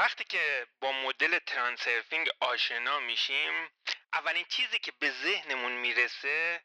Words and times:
وقتی 0.00 0.24
که 0.24 0.66
با 0.80 0.92
مدل 0.92 1.38
ترانسرفینگ 1.38 2.28
آشنا 2.40 3.00
میشیم 3.00 3.70
اولین 4.12 4.44
چیزی 4.44 4.78
که 4.78 4.92
به 4.98 5.10
ذهنمون 5.10 5.72
می‌رسه 5.72 6.64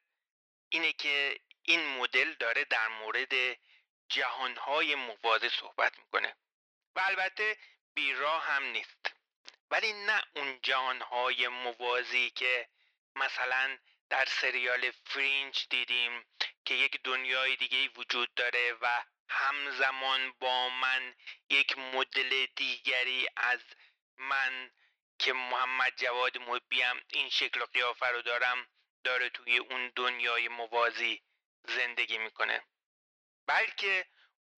اینه 0.69 0.93
که 0.93 1.39
این 1.61 1.85
مدل 1.97 2.33
داره 2.33 2.63
در 2.63 2.87
مورد 2.87 3.57
جهانهای 4.09 4.95
موازی 4.95 5.49
صحبت 5.49 5.99
می‌کنه 5.99 6.35
و 6.95 6.99
البته 6.99 7.57
بیراه 7.93 8.43
هم 8.43 8.63
نیست. 8.63 9.13
ولی 9.71 9.93
نه 9.93 10.23
اون 10.35 10.59
جهانهای 10.61 11.47
موازی 11.47 12.29
که 12.29 12.69
مثلا 13.15 13.77
در 14.09 14.25
سریال 14.25 14.91
فرینج 14.91 15.67
دیدیم 15.69 16.25
که 16.65 16.73
یک 16.73 17.01
دنیای 17.03 17.55
دیگه 17.55 17.89
وجود 17.95 18.33
داره 18.33 18.73
و 18.81 19.03
همزمان 19.29 20.31
با 20.39 20.69
من 20.69 21.15
یک 21.49 21.77
مدل 21.77 22.45
دیگری 22.55 23.27
از 23.37 23.59
من 24.17 24.71
که 25.19 25.33
محمد 25.33 25.93
جواد 25.95 26.37
محبیم 26.37 27.03
این 27.07 27.29
شکل 27.29 27.61
و 27.61 27.65
قیافه 27.65 28.05
رو 28.05 28.21
دارم 28.21 28.67
داره 29.03 29.29
توی 29.29 29.57
اون 29.57 29.91
دنیای 29.95 30.47
موازی 30.47 31.21
زندگی 31.63 32.17
می‌کنه. 32.17 32.63
بلکه 33.47 34.05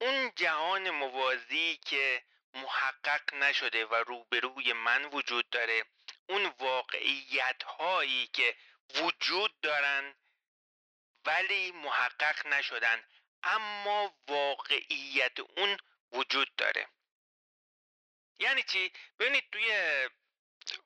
اون 0.01 0.31
جهان 0.35 0.89
موازی 0.89 1.77
که 1.85 2.23
محقق 2.53 3.33
نشده 3.33 3.85
و 3.85 3.95
روبروی 3.95 4.73
من 4.73 5.05
وجود 5.05 5.49
داره 5.49 5.85
اون 6.29 6.45
واقعیت 6.59 7.63
هایی 7.63 8.27
که 8.27 8.55
وجود 8.95 9.59
دارن 9.61 10.15
ولی 11.25 11.71
محقق 11.71 12.47
نشدن. 12.47 13.03
اما 13.47 14.15
واقعیت 14.27 15.39
اون 15.39 15.77
وجود 16.11 16.55
داره 16.55 16.87
یعنی 18.39 18.63
چی؟ 18.63 18.91
ببینید 19.19 19.49
توی 19.51 19.69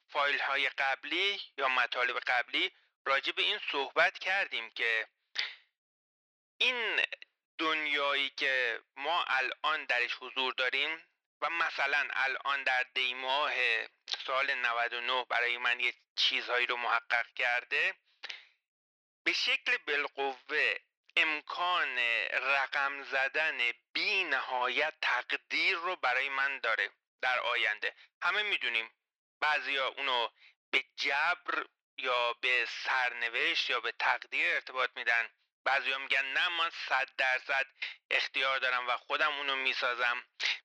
فایل 0.08 0.40
های 0.40 0.70
قبلی 0.70 1.42
یا 1.58 1.68
مطالب 1.70 2.20
قبلی 2.20 2.72
راجع 3.06 3.32
به 3.32 3.42
این 3.42 3.60
صحبت 3.72 4.20
کردیم 4.20 4.70
که 4.70 5.08
این 6.58 7.06
دنیایی 7.58 8.30
که 8.30 8.82
ما 8.96 9.24
الان 9.24 9.86
درش 9.86 10.14
حضور 10.20 10.54
داریم 10.54 11.08
و 11.42 11.50
مثلا 11.50 12.08
الان 12.12 12.64
در 12.64 12.84
دیماه 12.84 13.54
سال 14.26 14.54
99 14.54 15.26
برای 15.26 15.58
من 15.58 15.80
یه 15.80 15.94
چیزهایی 16.16 16.66
رو 16.66 16.78
محقق 16.78 17.34
کرده 17.34 17.96
به 19.24 19.34
شکل 19.34 19.78
بالقوه 19.78 20.76
امکان 21.16 21.98
رقم 22.34 23.04
زدن 23.04 23.72
بی 23.94 24.24
نهایت 24.24 24.94
تقدیر 25.02 25.78
رو 25.78 25.96
برای 25.96 26.30
من 26.30 26.60
داره 26.60 26.92
در 27.22 27.40
آینده. 27.40 27.96
همه 28.22 28.44
می‌دونیم 28.44 28.92
بعضیا 29.40 29.88
اونو 29.88 30.30
به 30.72 30.84
جبر 30.96 31.66
یا 31.98 32.34
به 32.34 32.68
سرنوشت 32.84 33.70
یا 33.70 33.80
به 33.80 33.92
تقدیر 33.92 34.54
ارتباط 34.54 34.90
میدن. 34.96 35.30
بعضیا 35.66 35.98
میگن 35.98 36.26
نه 36.26 36.50
من 36.50 36.70
صد 36.70 37.10
درصد 37.18 37.66
اختیار 38.12 38.60
دارم 38.60 38.88
و 38.88 38.98
خودم 38.98 39.38
اونو 39.38 39.56
می‌سازم. 39.56 40.24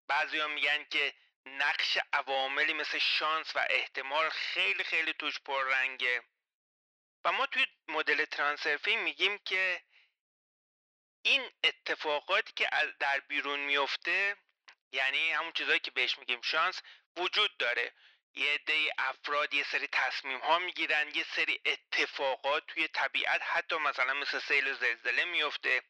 بعضیا 0.09 0.49
میگن 0.49 0.85
که 0.85 1.15
نقش 1.47 1.99
عواملی 2.13 2.73
مثل 2.73 2.99
شانس 2.99 3.57
و 3.57 3.67
احتمال 3.71 4.31
خیلی 4.31 4.85
خیلی 4.85 5.13
توش 5.13 5.41
پررنگه. 5.41 6.23
و 7.25 7.33
ما 7.33 7.47
توی 7.47 7.67
مدل 7.89 8.25
ترانسرفینگ 8.25 9.03
میگیم 9.03 9.39
که 9.39 9.83
این 11.27 11.51
اتفاقاتی 11.65 12.53
که 12.57 12.69
در 12.99 13.21
بیرون 13.21 13.61
میفته 13.61 14.37
یعنی 14.93 15.33
همون 15.33 15.53
چیزهایی 15.53 15.81
که 15.81 15.91
بهش 15.91 16.19
میگیم 16.19 16.41
شانس 16.41 16.83
وجود 17.17 17.57
داره. 17.57 17.93
یه 18.35 18.55
عده 18.55 18.93
افراد 18.99 19.55
یه 19.55 19.65
سری 19.65 19.89
تصمیم 19.93 20.39
ها 20.39 20.59
می‌گیرن 20.59 21.15
یه 21.15 21.25
سری 21.25 21.61
اتفاقات 21.65 22.67
توی 22.67 22.89
طبیعت 22.89 23.43
حتی 23.43 23.77
مثلا 23.77 24.15
مثل 24.15 24.39
سیل 24.39 24.69
و 24.69 24.75
زلزله 24.75 25.25
میفته 25.25 25.83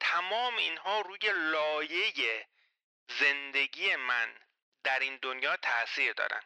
تمام 0.00 0.56
اینها 0.56 1.00
روی 1.00 1.32
لایه 1.32 2.48
زندگی 3.18 3.96
من 3.96 4.40
در 4.84 4.98
این 4.98 5.16
دنیا 5.16 5.56
تاثیر 5.56 6.12
دارن. 6.12 6.42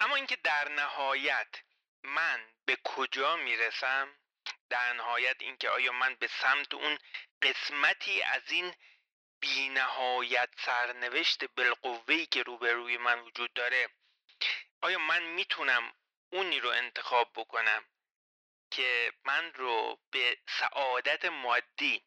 اما 0.00 0.16
اینکه 0.16 0.36
در 0.36 0.68
نهایت 0.68 1.56
من 2.02 2.52
به 2.64 2.76
کجا 2.84 3.36
می‌رسم؟ 3.36 4.19
در 4.70 4.92
نهایت 4.92 5.36
اینکه 5.40 5.70
آیا 5.70 5.92
من 5.92 6.14
به 6.14 6.26
سمت 6.26 6.74
اون 6.74 6.98
قسمتی 7.42 8.22
از 8.22 8.50
این 8.50 8.74
بینهایت 9.40 10.48
سرنوشت 10.58 11.44
بالقوهی 11.44 12.26
که 12.26 12.42
روبروی 12.42 12.96
من 12.96 13.20
وجود 13.20 13.52
داره 13.52 13.88
آیا 14.80 14.98
من 14.98 15.22
می‌تونم 15.22 15.92
اونی 16.32 16.60
رو 16.60 16.68
انتخاب 16.68 17.32
بکنم 17.34 17.84
که 18.70 19.12
من 19.24 19.52
رو 19.54 20.00
به 20.10 20.38
سعادت 20.48 21.24
مادی 21.24 22.02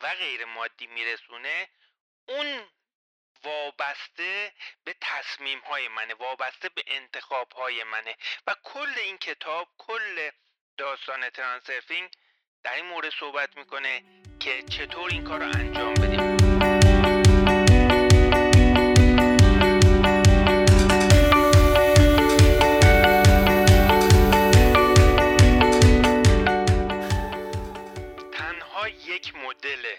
و 0.00 0.14
غیر 0.14 0.44
مادی 0.44 0.86
میرسونه؟ 0.86 1.68
اون 2.28 2.70
وابسته 3.42 4.54
به 4.84 4.96
تصمیم 5.00 5.60
های 5.60 5.88
منه 5.88 6.14
وابسته 6.14 6.68
به 6.68 6.84
انتخاب 6.86 7.52
های 7.52 7.84
منه 7.84 8.16
و 8.46 8.54
کل 8.62 8.94
این 8.96 9.18
کتاب 9.18 9.68
کل 9.78 10.30
داستان 10.78 11.30
ترانسرفینگ 11.30 12.10
در 12.62 12.74
این 12.74 12.86
مورد 12.86 13.12
صحبت 13.20 13.56
می‌کنه 13.56 14.02
که 14.40 14.62
چطور 14.62 15.10
این 15.10 15.24
کار 15.24 15.40
رو 15.40 15.46
انجام 15.46 15.94
بدیم. 15.94 16.36
تنها 28.32 28.88
یک 28.88 29.34
مدل 29.34 29.96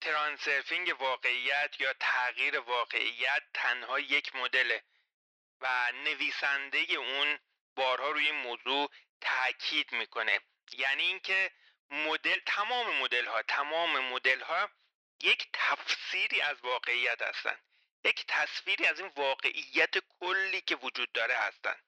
ترانسرفینگ 0.00 0.96
واقعیت 1.00 1.80
یا 1.80 1.92
تغییر 2.00 2.60
واقعیت 2.60 3.42
تنها 3.54 4.00
یک 4.00 4.36
مدله 4.36 4.82
و 5.60 5.92
نویسنده 6.04 6.78
اون 6.78 7.38
بارها 7.74 8.10
روی 8.10 8.26
این 8.26 8.34
موضوع 8.34 8.90
تاکید 9.20 9.92
می‌کنه. 9.92 10.40
یعنی 10.72 11.02
اینکه 11.02 11.50
مدل 11.90 12.40
تمام 12.46 12.96
مدل 12.96 13.26
ها 13.26 13.42
تمام 13.42 13.98
مدل 13.98 14.40
ها 14.40 14.70
یک 15.22 15.48
تفسیری 15.52 16.40
از 16.40 16.56
واقعیت 16.62 17.22
هستند 17.22 17.62
یک 18.04 18.24
تصویری 18.28 18.86
از 18.86 19.00
این 19.00 19.12
واقعیت 19.16 19.94
کلی 20.20 20.60
که 20.60 20.76
وجود 20.76 21.12
داره 21.12 21.34
هستند 21.34 21.84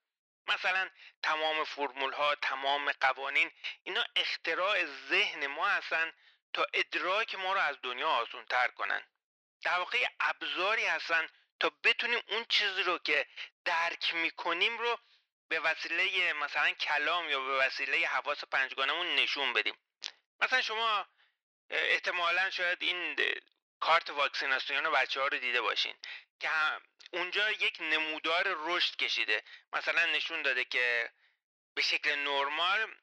مثلا 0.46 0.90
تمام 1.22 1.64
فرمول 1.64 2.12
ها 2.12 2.34
تمام 2.34 2.92
قوانین 2.92 3.50
اینا 3.82 4.04
اختراع 4.16 4.84
ذهن 4.84 5.46
ما 5.46 5.68
هستن 5.68 6.12
تا 6.52 6.66
ادراک 6.74 7.34
ما 7.34 7.52
رو 7.52 7.60
از 7.60 7.76
دنیا 7.82 8.08
آسون 8.08 8.44
تر 8.44 8.68
کنن. 8.68 9.06
در 9.62 9.78
واقع 9.78 10.06
ابزاری 10.20 10.86
هستن 10.86 11.28
تا 11.60 11.70
بتونیم 11.84 12.22
اون 12.28 12.44
چیزی 12.48 12.82
رو 12.82 12.98
که 12.98 13.26
درک 13.64 14.14
می‌کنیم 14.14 14.78
رو 14.78 14.98
به 15.52 15.60
وسیله 15.60 16.32
مثلا 16.32 16.70
کلام 16.70 17.30
یا 17.30 17.40
به 17.40 17.56
وسیله 17.56 18.06
حواس 18.06 18.44
پنجگانمون 18.44 19.14
نشون 19.14 19.52
بدیم. 19.52 19.78
مثلا 20.40 20.62
شما 20.62 21.06
احتمالا 21.70 22.50
شاید 22.50 22.82
این 22.82 23.16
کارت 23.80 24.10
واکسیناسیون 24.10 24.90
بچه 24.90 25.20
ها 25.20 25.26
رو 25.26 25.38
دیده 25.38 25.60
باشین 25.60 25.96
که 26.40 26.48
اونجا 27.12 27.50
یک 27.50 27.76
نمودار 27.80 28.44
رشد 28.46 28.96
کشیده. 28.96 29.42
مثلا 29.72 30.06
نشون 30.06 30.42
داده 30.42 30.64
که 30.64 31.10
به 31.74 31.82
شکل 31.82 32.14
نرمال 32.14 32.94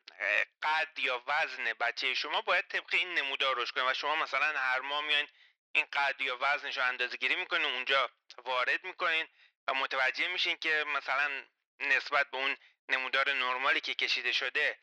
قد 0.63 0.99
یا 0.99 1.23
وزن 1.27 1.73
بچه 1.73 2.13
شما 2.13 2.41
باید 2.41 2.67
طبق 2.67 2.93
این 2.93 3.13
نمودار 3.13 3.57
رشد 3.57 3.73
کنه 3.73 3.91
و 3.91 3.93
شما 3.93 4.15
مثلا 4.15 4.59
هر 4.59 4.79
ماه 4.79 5.01
میان 5.01 5.27
این 5.71 5.85
قد 5.93 6.21
یا 6.21 6.37
وزنش 6.41 6.77
رو 6.77 6.83
اندازه 6.83 7.17
گیری 7.17 7.35
می‌کنین 7.35 7.65
اونجا 7.65 8.09
وارد 8.37 8.83
می‌کنین 8.83 9.27
و 9.67 9.73
متوجه 9.73 10.27
میشین 10.27 10.57
که 10.57 10.85
مثلا 10.87 11.43
نسبت 11.79 12.31
به 12.31 12.37
اون 12.37 12.57
نمودار 12.89 13.33
نرمالی 13.33 13.81
که 13.81 13.95
کشیده 13.95 14.31
شده 14.31 14.79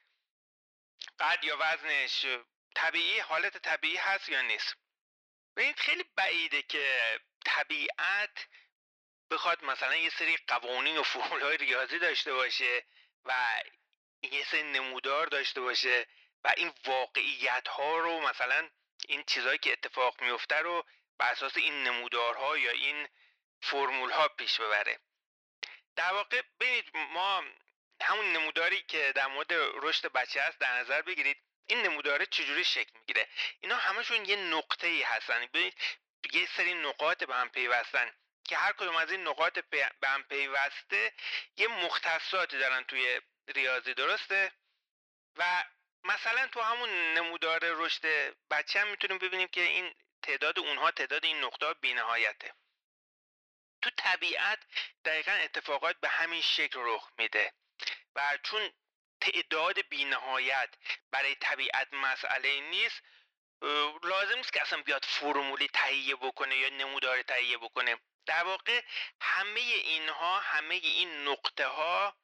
قد 1.21 1.45
یا 1.45 1.57
وزنش 1.61 2.27
طبیعی 2.75 3.19
حالت 3.19 3.59
طبیعی 3.59 3.97
هست 3.97 4.29
یا 4.29 4.43
نیست؟ 4.43 4.77
ببینید 5.57 5.79
خیلی 5.79 6.05
بعیده 6.17 6.63
که 6.63 7.01
طبیعت 7.45 8.47
بخواد 9.31 9.65
مثلا 9.65 9.97
یه 9.97 10.11
سری 10.11 10.37
قوانین 10.37 10.99
و 10.99 11.03
فرمول 11.03 11.43
های 11.43 11.57
ریاضی 11.57 11.99
داشته 11.99 12.33
باشه 12.33 12.85
و 13.25 13.63
یه 14.23 14.45
سری 14.45 14.63
نمودار 14.63 15.27
داشته 15.27 15.61
باشه 15.61 16.07
و 16.45 16.53
این 16.57 16.73
واقعیت 16.85 17.69
ها 17.69 17.99
رو 17.99 18.21
مثلا 18.21 18.71
این 19.09 19.25
چیزهایی 19.27 19.59
که 19.59 19.73
اتفاق 19.73 20.23
میفته 20.23 20.57
رو 20.57 20.85
بر 21.19 21.33
اساس 21.33 21.57
این 21.57 21.83
نمودارها 21.85 22.59
یا 22.59 22.71
این 22.71 23.09
فرمول 23.63 24.11
ها 24.11 24.29
پیش 24.29 24.61
ببره. 24.61 24.99
در 25.97 26.13
واقع 26.13 26.43
ببینید 26.61 26.97
ما 26.97 27.45
همون 28.03 28.33
نموداری 28.33 28.83
که 28.83 29.13
در 29.15 29.27
مورد 29.27 29.53
رشد 29.53 30.13
بچه 30.13 30.43
هست 30.43 30.59
در 30.59 30.79
نظر 30.79 31.03
بگیرید 31.03 31.37
این 31.67 31.83
نموداره 31.83 32.27
چجوری 32.27 32.65
شکل 32.65 32.99
می‌گیره؟ 32.99 33.29
اینا 33.61 33.77
همشون 33.77 34.25
یه 34.25 34.37
نقطه 34.37 34.87
ای 34.87 35.03
هستن. 35.03 35.47
ببینید 35.47 35.75
یه 36.33 36.49
سری 36.57 36.75
نقاط 36.75 37.25
به 37.25 37.35
هم 37.35 37.49
پیوستن 37.49 38.15
که 38.45 38.57
هر 38.57 38.73
کدوم 38.73 38.97
از 38.97 39.11
این 39.11 39.29
نقاط 39.29 39.59
به 39.59 39.91
هم 40.05 40.23
پیوسته 40.23 41.13
یه 41.57 41.69
مختصاتی 41.69 42.59
دارن 42.59 42.85
توی 42.85 43.21
ریاضی 43.49 43.95
درسته؟ 43.95 44.53
و 45.37 45.65
مثلا 46.05 46.47
تو 46.47 46.61
همون 46.61 47.15
نمودار 47.15 47.61
رشد 47.63 48.35
بچه 48.51 48.81
هم 48.81 48.89
می‌تونیم 48.89 49.19
ببینیم 49.19 49.49
که 49.49 49.61
این 49.61 49.95
تعداد 50.23 50.59
اونها 50.59 50.91
تعداد 50.91 51.25
این 51.25 51.45
نقطه 51.45 51.75
بینهایته. 51.75 52.55
تو 53.87 53.91
طبیعت 53.97 54.59
دقیقا 55.05 55.33
اتفاقات 55.33 55.97
به 56.01 56.09
همین 56.09 56.41
شکل 56.41 56.81
رخ 56.83 57.11
میده 57.19 57.53
و 58.17 58.39
چون 58.43 58.73
تعداد 59.21 59.89
بینهایت 59.89 60.75
برای 61.11 61.35
طبیعت 61.35 61.89
مسئله 61.93 62.61
نیست 62.61 63.03
لازم 64.03 64.37
نیست 64.37 64.53
که 64.53 64.63
اصلا 64.63 64.83
بیاد 64.83 65.05
فرمولی 65.05 65.69
تهیه 65.69 66.17
بکنه 66.17 66.57
یا 66.57 66.69
نمودار 66.69 67.23
تهیه 67.23 67.59
بکنه. 67.59 67.97
در 68.27 68.45
واقع 68.45 68.83
همه 69.21 69.61
اینها 69.61 70.41
همه 70.41 70.75
این 70.75 71.29
نقطه 71.29 71.67
ها 71.67 72.17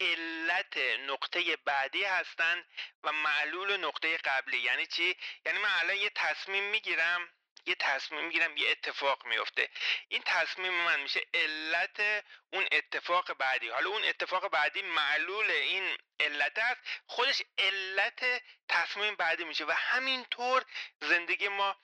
علت 0.00 0.76
نقطه 0.76 1.56
بعدی 1.56 2.04
هستند 2.04 2.68
و 3.02 3.12
معلول 3.12 3.76
نقطه 3.76 4.16
قبلی. 4.16 4.58
یعنی 4.58 4.86
چی؟ 4.86 5.16
یعنی 5.46 5.58
من 5.58 5.70
الان 5.78 5.96
یه 5.96 6.10
تصمیم 6.14 6.64
می‌گیرم 6.64 7.28
یه 7.66 7.74
تصمیم 7.74 8.24
می‌گیرم 8.24 8.56
یه 8.56 8.70
اتفاق 8.70 9.26
میفته 9.26 9.70
این 10.08 10.22
تصمیم 10.26 10.72
من 10.72 11.00
میشه 11.00 11.20
علت 11.34 12.24
اون 12.52 12.68
اتفاق 12.72 13.32
بعدی. 13.32 13.68
حالا 13.68 13.90
اون 13.90 14.04
اتفاق 14.04 14.48
بعدی 14.48 14.82
معلول 14.82 15.50
این 15.50 15.98
علت 16.20 16.58
است. 16.58 16.80
خودش 17.06 17.42
علت 17.58 18.42
تصمیم 18.68 19.14
بعدی 19.14 19.44
میشه 19.44 19.64
و 19.64 19.70
همینطور 19.70 20.64
زندگی 21.00 21.48
ما 21.48 21.76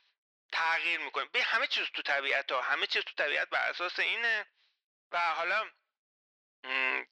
تغییر 0.53 1.00
می‌کنه. 1.00 1.25
به 1.25 1.43
همه 1.43 1.67
چیز 1.67 1.87
تو 1.94 2.03
طبیعت 2.03 2.53
ها 2.53 2.61
همه 2.61 2.87
چیز 2.87 3.03
تو 3.03 3.15
طبیعت 3.25 3.49
بر 3.49 3.71
اساس 3.71 3.99
اینه. 3.99 4.47
و 5.12 5.21
حالا 5.21 5.71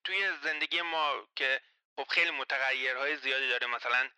توی 0.04 0.36
زندگی 0.42 0.82
ما 0.82 1.28
که 1.36 1.60
خب 1.96 2.08
خیلی 2.08 2.30
متغیرهای 2.30 3.16
زیادی 3.16 3.48
داره. 3.48 3.66
مثلا 3.66 4.10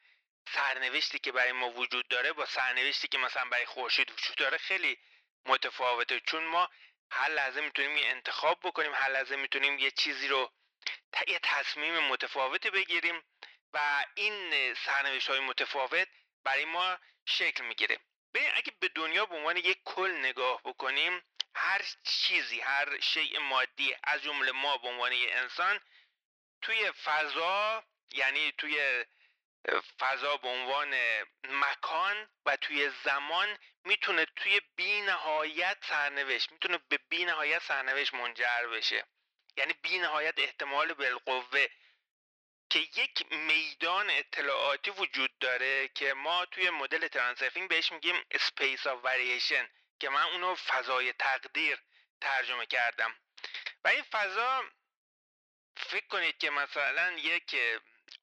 سرنوشتی 0.52 1.19
که 1.19 1.32
برای 1.32 1.52
ما 1.52 1.70
وجود 1.70 2.08
داره 2.08 2.32
با 2.32 2.47
سرنوشتی 2.47 3.08
که 3.08 3.19
مثلا 3.19 3.44
برای 3.44 3.67
خورشید 3.67 4.11
وجود 4.11 4.37
داره 4.37 4.58
خیلی 4.58 4.99
متفاوته. 5.47 6.20
چون 6.20 6.44
ما 6.44 6.69
هر 7.11 7.29
لحظه 7.31 7.61
می‌تونیم 7.61 7.97
یه 7.97 8.06
انتخاب 8.06 8.61
بکنیم 8.62 8.94
هر 8.94 9.11
لحظه 9.11 9.37
می‌تونیم 9.37 9.79
یه 9.79 9.91
چیزی 9.91 10.29
رو 10.29 10.52
یه 11.29 11.38
تصمیم 11.43 11.99
متفاوتی 11.99 12.70
بگیریم 12.70 13.23
و 13.73 14.05
این 14.14 14.75
سرنوشت 14.75 15.29
های 15.31 15.41
متفاوت 15.41 16.08
برای 16.44 16.64
ما 16.64 16.99
شکل 17.26 17.64
می‌گیره. 17.64 17.99
ببین 18.35 18.50
اگه 18.55 18.73
به 18.81 18.88
دنیا 18.88 19.26
به 19.26 19.35
عنوان 19.35 19.56
یک 19.56 19.79
کل 19.85 20.11
نگاه 20.11 20.62
بکنیم 20.62 21.23
هر 21.55 21.82
چیزی 22.05 22.61
هر 22.61 23.00
شیء 23.00 23.41
مادی 23.41 23.94
از 24.05 24.23
جمله 24.23 24.52
ما 24.52 24.79
به 24.79 24.88
عنوان 24.88 25.12
یک 25.12 25.31
انسان 25.32 25.81
توی 26.62 26.93
فضا 26.93 27.85
یعنی 28.12 28.52
توی 28.52 29.05
فضا 29.99 30.37
به 30.37 30.49
عنوان 30.49 30.95
مکان 31.45 32.29
و 32.47 32.57
توی 32.57 32.91
زمان 33.05 33.59
می‌تونه 33.85 34.27
توی 34.37 34.61
بی 34.77 35.01
نهایت 35.01 35.79
سرنوشت 35.89 36.53
می‌تونه 36.53 36.79
به 36.89 36.99
بی 37.09 37.25
نهایت 37.25 37.62
سرنوشت 37.62 38.15
منجر 38.15 38.67
بشه. 38.67 39.07
یعنی 39.57 39.73
بی 39.73 39.99
نهایت 39.99 40.35
احتمال 40.39 40.95
بالقوه 40.95 41.67
که 42.71 42.79
یک 42.79 43.33
میدان 43.33 44.11
اطلاعاتی 44.11 44.91
وجود 44.91 45.39
داره 45.39 45.89
که 45.89 46.15
ما 46.15 46.45
توی 46.45 46.71
مدل 46.71 47.09
ترانسرفینگ 47.09 47.69
بهش 47.69 47.93
میگیم 47.93 48.25
space 48.35 48.83
of 48.83 49.05
variation 49.05 49.67
که 50.01 50.09
من 50.09 50.23
اونو 50.23 50.55
فضای 50.55 51.12
تقدیر 51.12 51.79
ترجمه 52.21 52.67
کردم. 52.67 53.17
و 53.85 53.89
این 53.89 54.03
فضا 54.03 54.65
فکر 55.77 56.07
کنید 56.07 56.39
که 56.39 56.51
مثلا 56.51 57.12
یک 57.12 57.57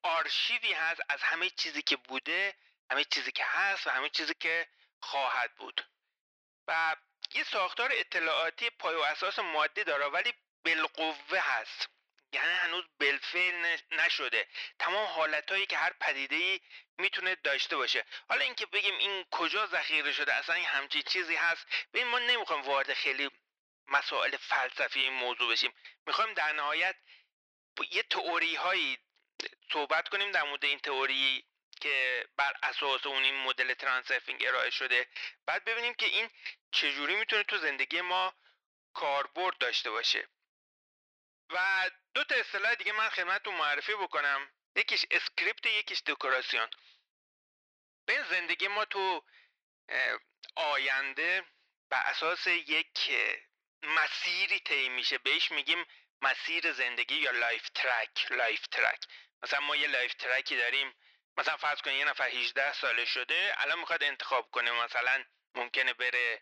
آرشیوی 0.04 0.74
هست 0.74 1.02
از 1.10 1.22
همه 1.24 1.50
چیزی 1.50 1.82
که 1.82 1.96
بوده 1.96 2.56
همه 2.92 3.04
چیزی 3.04 3.32
که 3.32 3.46
هست 3.46 3.88
و 3.88 3.90
همه 3.90 4.10
چیزی 4.10 4.34
که 4.40 4.68
خواهد 5.00 5.56
بود. 5.56 5.88
و 6.68 6.96
یه 7.34 7.44
ساختار 7.44 7.90
اطلاعاتی 7.94 8.70
پای 8.70 8.96
و 8.96 9.02
اساس 9.02 9.40
مادی 9.40 9.84
داره 9.84 10.06
ولی 10.06 10.34
بالقوه 10.66 11.40
هست. 11.40 11.90
یعنی 12.34 12.54
هنوز 12.54 12.86
بلفیل 13.00 13.78
نشده. 13.92 14.48
تمام 14.80 15.08
حالتهایی 15.08 15.66
که 15.66 15.78
هر 15.78 15.94
پدیده 15.94 16.36
ای 16.36 16.62
می‌تونه 16.98 17.36
داشته 17.36 17.76
باشه. 17.76 18.06
حالا 18.30 18.44
اینکه 18.44 18.66
بگیم 18.66 18.98
این 18.98 19.26
کجا 19.32 19.66
ذخیره 19.66 20.12
شده 20.12 20.34
اصلا 20.34 20.56
این 20.56 20.66
همچین 20.66 21.02
چیزی 21.02 21.36
هست. 21.36 21.68
ببین 21.94 22.08
ما 22.08 22.20
نمی‌خوایم 22.20 22.62
وارد 22.62 22.94
خیلی 22.94 23.30
مسائل 23.88 24.38
فلسفی 24.38 25.00
این 25.00 25.14
موضوع 25.14 25.52
بشیم. 25.52 25.74
می‌خوایم 26.06 26.34
در 26.34 26.54
نهایت 26.54 26.96
یه 27.92 28.04
تئوری 28.04 28.56
هایی 28.56 28.98
صحبت 29.74 30.10
کنیم 30.10 30.32
در 30.32 30.44
مورد 30.44 30.66
این 30.66 30.80
تئوری 30.80 31.46
که 31.82 32.28
بر 32.38 32.54
اساس 32.64 33.06
اون 33.06 33.24
این 33.24 33.36
مدل 33.36 33.74
Transurfing 33.74 34.46
ارائه 34.46 34.70
شده. 34.70 35.08
بعد 35.46 35.66
ببینیم 35.66 35.94
که 35.94 36.06
این 36.06 36.30
چجوری 36.72 37.16
می‌تونه 37.16 37.44
تو 37.44 37.58
زندگی 37.58 38.02
ما 38.02 38.34
کاربرد 38.94 39.58
داشته 39.58 39.92
باشه. 39.92 40.28
و 41.50 41.90
دو 42.14 42.24
تا 42.24 42.36
اصطلاح 42.36 42.76
دیگه 42.76 42.92
من 42.92 43.10
خدمتتون 43.10 43.56
معرفی 43.56 43.94
بکنم. 43.94 44.54
یکیش 44.76 45.06
script 45.12 45.66
یکیش 45.66 46.02
دکوراسیون. 46.06 46.70
به 48.06 48.24
زندگی 48.30 48.68
ما 48.68 48.86
تو 48.86 49.24
آینده 50.56 51.46
بر 51.90 52.02
اساس 52.06 52.48
یک 52.48 53.12
مسیری 53.84 54.60
طی 54.60 54.90
میشه. 54.90 55.18
بهش 55.18 55.52
میگیم 55.52 55.86
مسیر 56.22 56.72
زندگی 56.72 57.16
یا 57.16 57.32
life 57.32 57.70
track 57.70 58.32
life 58.32 58.68
track. 58.68 59.00
مثلا 59.44 59.60
ما 59.60 59.76
یه 59.76 59.88
life 59.88 60.14
track 60.14 60.50
ی 60.50 60.58
داریم. 60.58 60.96
مثلا 61.38 61.58
فرض 61.58 61.82
کنید 61.82 62.00
یه 62.00 62.06
نفر 62.06 62.30
18 62.30 62.74
ساله 62.74 63.06
شده 63.06 63.54
الان 63.58 63.80
می‌خواد 63.80 64.04
انتخاب 64.04 64.52
کنه. 64.52 64.72
مثلا 64.72 65.24
ممکنه 65.56 65.94
بره 65.94 66.42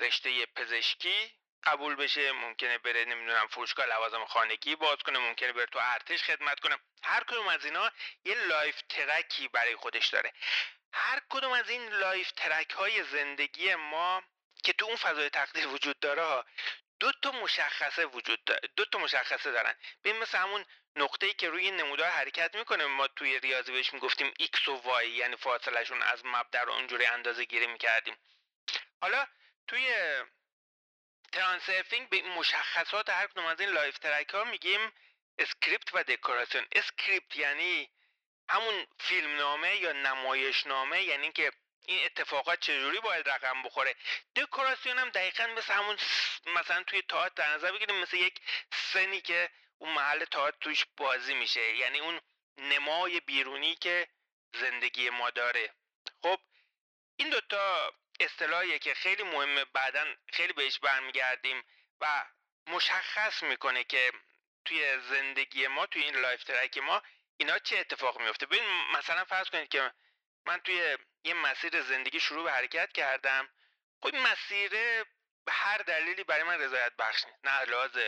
رشته 0.00 0.46
پزشکی 0.46 1.32
قبول 1.64 1.94
بشه 1.94 2.32
ممکنه 2.32 2.78
بره 2.78 3.04
نمی‌دونم 3.04 3.46
فروشگاه 3.46 3.86
لوازم 3.86 4.24
خانگی 4.24 4.76
باز 4.76 4.98
کنه 4.98 5.18
ممکنه 5.18 5.52
بره 5.52 5.66
تو 5.66 5.78
ارتش 5.82 6.22
خدمت 6.22 6.60
کنه. 6.60 6.78
هر 7.02 7.24
کدوم 7.24 7.48
از 7.48 7.64
اینا 7.64 7.90
یه 8.24 8.34
life 8.34 8.80
track 8.88 9.38
ی 9.38 9.48
برای 9.48 9.76
خودش 9.76 10.06
داره. 10.06 10.32
هر 10.92 11.22
کدوم 11.28 11.52
از 11.52 11.70
این 11.70 11.88
life 11.88 12.30
track 12.30 12.70
های 12.70 13.04
زندگی 13.04 13.74
ما 13.74 14.22
که 14.64 14.72
تو 14.72 14.84
اون 14.84 14.96
فضای 14.96 15.30
تقدیر 15.30 15.66
وجود 15.66 16.00
داره 16.00 16.44
دو 17.00 17.12
تا 17.22 17.30
مشخصه 17.32 18.06
وجود 18.06 18.44
داره 18.44 18.68
دو 18.76 18.84
تا 18.84 18.98
مشخصه 18.98 19.50
دارن. 19.52 19.74
ببین 20.04 20.18
مثل 20.18 20.38
همون 20.38 20.64
نقطه 20.96 21.26
ای 21.26 21.34
که 21.34 21.48
روی 21.48 21.70
نمودار 21.70 22.08
حرکت 22.08 22.54
می‌کنه 22.54 22.86
ما 22.86 23.06
توی 23.06 23.40
ریاضی 23.40 23.72
بهش 23.72 23.92
می‌گفتیم 23.92 24.34
x 24.40 24.68
و 24.68 25.00
y 25.00 25.04
یعنی 25.04 25.36
فاصلهشون 25.36 26.02
از 26.02 26.24
مبدا 26.24 26.62
رو 26.62 26.72
اونجوری 26.72 27.06
اندازه 27.06 27.44
گیری 27.44 27.66
می‌کردیم. 27.66 28.16
حالا 29.02 29.26
توی 29.68 29.94
Transurfing 31.32 32.08
به 32.08 32.22
مشخصات 32.22 33.10
هر 33.10 33.26
کدوم 33.26 33.46
از 33.46 33.60
این 33.60 33.68
life 33.68 33.98
track 33.98 34.28
ها 34.28 34.44
میگیم 34.44 34.92
script 35.38 35.94
و 35.94 36.04
دکوراسیون. 36.04 36.66
script 36.72 37.36
یعنی 37.36 37.90
همون 38.48 38.86
فیلم 38.98 39.36
نامه 39.36 39.76
یا 39.76 39.92
نمایش 39.92 40.66
نامه 40.66 41.02
یعنی 41.02 41.32
که 41.32 41.52
این 41.90 42.04
اتفاقات 42.04 42.60
چجوری 42.60 43.00
باید 43.00 43.28
رقم 43.28 43.62
بخوره؟ 43.62 43.94
دکوراسیون 44.36 44.98
هم 44.98 45.10
دقیقا 45.10 45.46
مثل 45.46 45.72
همون 45.72 45.96
مثلا 46.46 46.82
توی 46.82 47.02
تاعت 47.02 47.34
در 47.34 47.54
نظر 47.54 47.72
بگیریم 47.72 48.00
مثل 48.00 48.16
یک 48.16 48.40
سنی 48.92 49.20
که 49.20 49.50
اون 49.78 49.92
محل 49.92 50.24
تاعت 50.24 50.54
توش 50.60 50.84
بازی 50.96 51.34
میشه. 51.34 51.76
یعنی 51.76 52.00
اون 52.00 52.20
نمای 52.58 53.20
بیرونی 53.20 53.74
که 53.74 54.08
زندگی 54.52 55.10
ما 55.10 55.30
داره. 55.30 55.74
خب 56.22 56.40
این 57.16 57.30
دوتا 57.30 57.94
اصطلاحیه 58.20 58.78
که 58.78 58.94
خیلی 58.94 59.22
مهمه. 59.22 59.64
بعدا 59.64 60.06
خیلی 60.32 60.52
بهش 60.52 60.78
برمیگردیم 60.78 61.64
و 62.00 62.24
مشخص 62.66 63.42
می‌کنه 63.42 63.84
که 63.84 64.12
توی 64.64 65.00
زندگی 65.00 65.66
ما 65.66 65.86
توی 65.86 66.02
این 66.02 66.16
life 66.16 66.44
track 66.44 66.78
ما 66.78 67.02
اینا 67.36 67.58
چه 67.58 67.78
اتفاق 67.78 68.20
میفته 68.20 68.46
ببین 68.46 68.64
مثلا 68.92 69.24
فرض 69.24 69.48
کنید 69.50 69.68
که 69.68 69.92
من 70.46 70.60
توی 70.60 70.96
یه 71.24 71.34
مسیر 71.34 71.82
زندگی 71.82 72.20
شروع 72.20 72.44
به 72.44 72.52
حرکت 72.52 72.92
کردم. 72.92 73.50
خب 74.02 74.14
این 74.14 74.22
مسیر 74.22 74.70
به 75.44 75.52
هر 75.52 75.78
دلیلی 75.78 76.24
برای 76.24 76.42
من 76.42 76.60
رضایت 76.60 76.92
بخش 76.92 77.24
نیست. 77.24 77.44
نه 77.44 77.64
لحاظ 77.64 77.98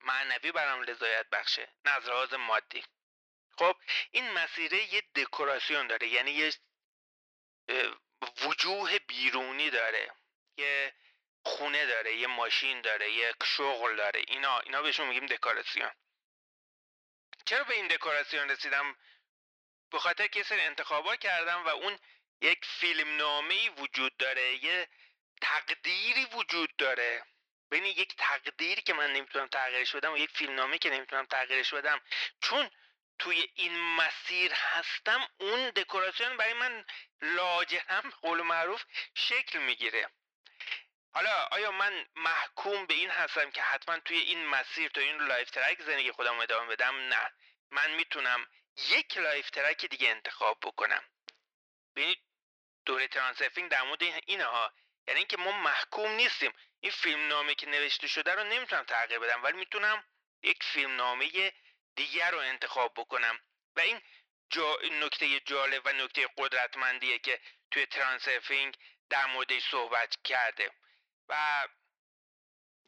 معنوی 0.00 0.52
برام 0.52 0.82
رضایت 0.82 1.26
بخشه 1.26 1.68
نه 1.84 1.90
از 1.90 2.08
لحاظ 2.08 2.34
مادی. 2.34 2.84
خب 3.58 3.76
این 4.10 4.30
مسیره 4.30 4.94
یه 4.94 5.02
دکوراسیون 5.16 5.86
داره 5.86 6.08
یعنی 6.08 6.30
یه 6.30 6.52
وجوه 8.42 8.98
بیرونی 8.98 9.70
داره. 9.70 10.12
یه 10.56 10.94
خونه 11.44 11.86
داره 11.86 12.16
یه 12.16 12.26
ماشین 12.26 12.80
داره 12.80 13.12
یک 13.12 13.36
شغل 13.44 13.96
داره. 13.96 14.22
اینا 14.28 14.58
اینا 14.58 14.82
بهشون 14.82 15.06
میگیم 15.06 15.26
دکوراسیون. 15.26 15.90
چرا 17.44 17.64
به 17.64 17.74
این 17.74 17.88
دکوراسیون 17.88 18.50
رسیدم؟ 18.50 18.96
به 19.90 19.98
خاطر 19.98 20.26
که 20.26 20.42
سری 20.42 20.60
انتخابا 20.60 21.16
کردم 21.16 21.64
و 21.64 21.68
اون 21.68 21.98
یک 22.40 22.64
فیلم 22.64 23.16
نامه 23.16 23.54
ای 23.54 23.68
وجود 23.68 24.16
داره 24.16 24.64
یه 24.64 24.88
تقدیری 25.40 26.24
وجود 26.24 26.76
داره. 26.76 27.24
بین 27.70 27.84
یک 27.84 28.16
تقدیری 28.16 28.82
که 28.82 28.94
من 28.94 29.12
نمی‌تونم 29.12 29.46
تغییرش 29.46 29.96
بدم 29.96 30.12
و 30.12 30.18
یک 30.18 30.30
فیلمنامه 30.30 30.78
که 30.78 30.90
نمی‌تونم 30.90 31.26
تغییرش 31.26 31.74
بدم. 31.74 32.00
چون 32.40 32.70
توی 33.18 33.50
این 33.54 33.78
مسیر 33.78 34.52
هستم 34.52 35.28
اون 35.38 35.70
دکوراسیون 35.70 36.36
برای 36.36 36.52
من 36.52 36.84
لاجرم 37.22 38.12
قول 38.22 38.42
معروف 38.42 38.84
شکل 39.14 39.58
می‌گیره. 39.58 40.10
حالا 41.12 41.48
آیا 41.50 41.72
من 41.72 42.06
محکوم 42.16 42.86
به 42.86 42.94
این 42.94 43.10
هستم 43.10 43.50
که 43.50 43.62
حتما 43.62 43.98
توی 43.98 44.16
این 44.16 44.46
مسیر 44.46 44.90
تا 44.90 45.00
این 45.00 45.16
life 45.16 45.50
track 45.50 45.82
زندگی 45.82 46.12
خودم 46.12 46.40
ادامه 46.40 46.66
بدم؟ 46.66 46.96
نه. 46.96 47.32
من 47.70 47.90
می‌تونم 47.90 48.46
یک 48.76 49.18
life 49.18 49.50
track 49.50 49.86
دیگه 49.86 50.08
انتخاب 50.08 50.58
بکنم. 50.62 51.04
ببینید 51.96 52.27
دوره 52.88 53.08
Transurfing 53.08 53.70
در 53.70 53.82
مورد 53.82 54.02
اینه 54.02 54.44
ها 54.44 54.72
یعنی 55.08 55.18
اینکه 55.18 55.36
ما 55.36 55.52
محکوم 55.52 56.10
نیستیم. 56.10 56.52
این 56.80 56.92
فیلم 56.92 57.28
نامه 57.28 57.54
که 57.54 57.66
نوشته 57.66 58.06
شده 58.06 58.34
رو 58.34 58.44
نمی‌تونم 58.44 58.84
تغییر 58.84 59.18
بدم 59.18 59.42
ولی 59.42 59.56
می‌تونم 59.56 60.04
یک 60.42 60.62
فیلم 60.62 60.96
نامه 60.96 61.52
دیگر 61.94 62.30
رو 62.30 62.38
انتخاب 62.38 62.92
بکنم. 62.94 63.40
و 63.76 63.80
این 63.80 64.02
جا 64.50 64.78
نکته 64.92 65.40
جالب 65.40 65.82
و 65.84 65.92
نکته 65.92 66.28
قدرتمندیه 66.36 67.18
که 67.18 67.40
توی 67.70 67.86
Transurfing 67.86 68.76
در 69.10 69.26
موردش 69.26 69.70
صحبت 69.70 70.14
کرده. 70.24 70.70
و 71.28 71.68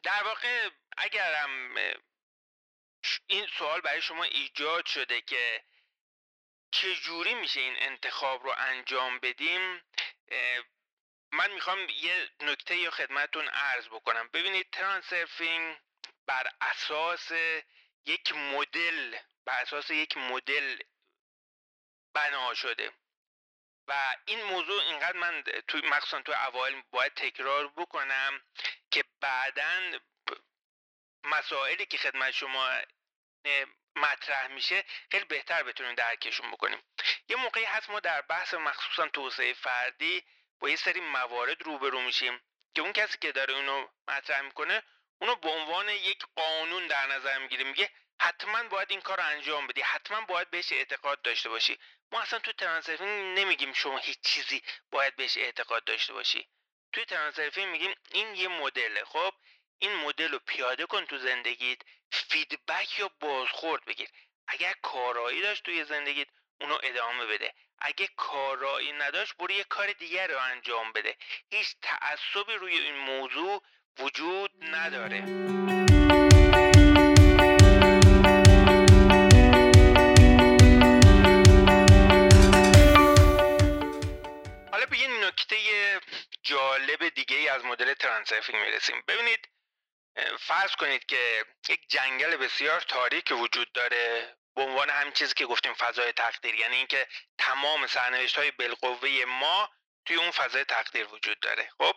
در 0.03 0.23
واقع 0.23 0.69
اگرم 0.97 1.75
این 3.27 3.47
سوال 3.57 3.81
برای 3.81 4.01
شما 4.01 4.23
ایجاد 4.23 4.85
شده 4.85 5.21
که 5.21 5.63
چجوری 6.71 7.33
میشه 7.33 7.59
این 7.59 7.75
انتخاب 7.77 8.43
رو 8.43 8.53
انجام 8.57 9.19
بدیم 9.19 9.81
من 11.33 11.51
می‌خوام 11.51 11.89
یه 11.89 12.29
نکته 12.39 12.75
یا 12.75 12.91
خدمتتون 12.91 13.47
عرض 13.47 13.87
بکنم. 13.87 14.27
ببینید 14.27 14.69
Transurfing 14.71 15.77
بر 16.27 16.51
اساس 16.61 17.31
یک 18.05 18.33
مدل 18.35 19.17
بر 19.45 19.61
اساس 19.61 19.89
یک 19.89 20.17
مدل 20.17 20.79
بنا 22.13 22.53
شده. 22.53 22.93
و 23.87 24.15
این 24.25 24.43
موضوع 24.43 24.81
اینقدر 24.81 25.17
من 25.17 25.43
تو 25.67 25.77
مخصوصا 25.77 26.21
تو 26.21 26.31
اوایل 26.31 26.83
باید 26.91 27.13
تکرار 27.13 27.67
بکنم 27.67 28.41
که 28.91 29.03
بعدا 29.21 29.99
مسائلی 31.23 31.85
که 31.85 31.97
خدمت 31.97 32.31
شما 32.31 32.81
مطرح 33.95 34.47
میشه 34.47 34.83
خیلی 35.11 35.25
بهتر 35.25 35.63
بتونیم 35.63 35.95
درکشون 35.95 36.51
بکنیم. 36.51 36.83
یه 37.29 37.35
موقعی 37.35 37.65
هست 37.65 37.89
ما 37.89 37.99
در 37.99 38.21
بحث 38.21 38.53
مخصوصا 38.53 39.07
توسعه 39.07 39.53
فردی 39.53 40.23
با 40.59 40.69
یه 40.69 40.75
سری 40.75 40.99
موارد 40.99 41.61
روبرو 41.61 42.01
میشیم 42.01 42.41
که 42.75 42.81
اون 42.81 42.93
کسی 42.93 43.17
که 43.17 43.31
داره 43.31 43.53
اونو 43.53 43.87
مطرح 44.07 44.41
می‌کنه 44.41 44.83
اونو 45.21 45.35
به 45.35 45.49
عنوان 45.49 45.89
یک 45.89 46.23
قانون 46.35 46.87
در 46.87 47.07
نظر 47.07 47.37
می‌گیره. 47.37 47.63
میگه 47.63 47.89
حتما 48.19 48.63
باید 48.63 48.91
این 48.91 49.01
کار 49.01 49.17
رو 49.17 49.25
انجام 49.25 49.67
بدی 49.67 49.81
حتما 49.81 50.21
باید 50.21 50.49
بهش 50.49 50.71
اعتقاد 50.71 51.21
داشته 51.21 51.49
باشی. 51.49 51.79
ما 52.11 52.21
اصلا 52.21 52.39
تو 52.39 52.51
Transurfing 52.51 53.39
نمیگیم 53.39 53.73
شما 53.73 53.97
هیچ 53.97 54.19
چیزی 54.21 54.63
باید 54.91 55.15
بهش 55.15 55.37
اعتقاد 55.37 55.83
داشته 55.83 56.13
باشی. 56.13 56.47
توی 56.93 57.05
Transurfing 57.05 57.71
میگیم 57.71 57.95
این 58.11 58.35
یه 58.35 58.47
مدله. 58.47 59.05
خب 59.05 59.33
این 59.79 59.95
مدل 59.95 60.31
رو 60.31 60.39
پیاده 60.39 60.85
کن 60.85 61.05
تو 61.05 61.17
زندگیت. 61.17 61.79
feedback 62.11 62.99
یا 62.99 63.11
بازخورد 63.19 63.85
بگیر. 63.85 64.09
اگر 64.47 64.73
کارایی 64.81 65.41
داشت 65.41 65.63
توی 65.63 65.83
زندگیت 65.83 66.27
اونو 66.61 66.77
ادامه 66.83 67.25
بده. 67.25 67.53
اگه 67.79 68.09
کارایی 68.15 68.91
نداشت 68.91 69.37
برو 69.37 69.51
یه 69.51 69.63
کار 69.63 69.91
دیگر 69.91 70.27
رو 70.27 70.37
انجام 70.39 70.91
بده. 70.91 71.17
هیچ 71.51 71.67
تعصبی 71.81 72.53
روی 72.53 72.73
این 72.79 72.95
موضوع 72.95 73.63
وجود 73.99 74.51
نداره. 74.61 75.21
حالا 84.71 84.85
به 84.85 84.99
یه 84.99 85.07
نکته 85.27 85.55
جالب 86.43 87.09
دیگه 87.09 87.51
از 87.51 87.65
مدل 87.65 87.93
ترانسرفینگ 87.93 88.61
می‌رسیم. 88.61 89.03
ببینید 89.07 89.49
فرض 90.39 90.75
کنید 90.75 91.05
که 91.05 91.45
یک 91.69 91.87
جنگل 91.87 92.37
بسیار 92.37 92.81
تاریک 92.81 93.31
وجود 93.31 93.71
داره 93.71 94.35
به 94.55 94.61
عنوان 94.61 94.89
همین 94.89 95.13
چیزی 95.13 95.33
که 95.33 95.45
گفتیم 95.45 95.73
فضای 95.73 96.11
تقدیر. 96.11 96.55
یعنی 96.55 96.75
اینکه 96.75 97.07
تمام 97.37 97.87
سرنوشت 97.87 98.37
های 98.37 98.51
بالقوه 98.51 99.25
ما 99.27 99.69
توی 100.05 100.15
اون 100.15 100.31
فضای 100.31 100.63
تقدیر 100.63 101.07
وجود 101.07 101.39
داره. 101.39 101.69
خب 101.77 101.95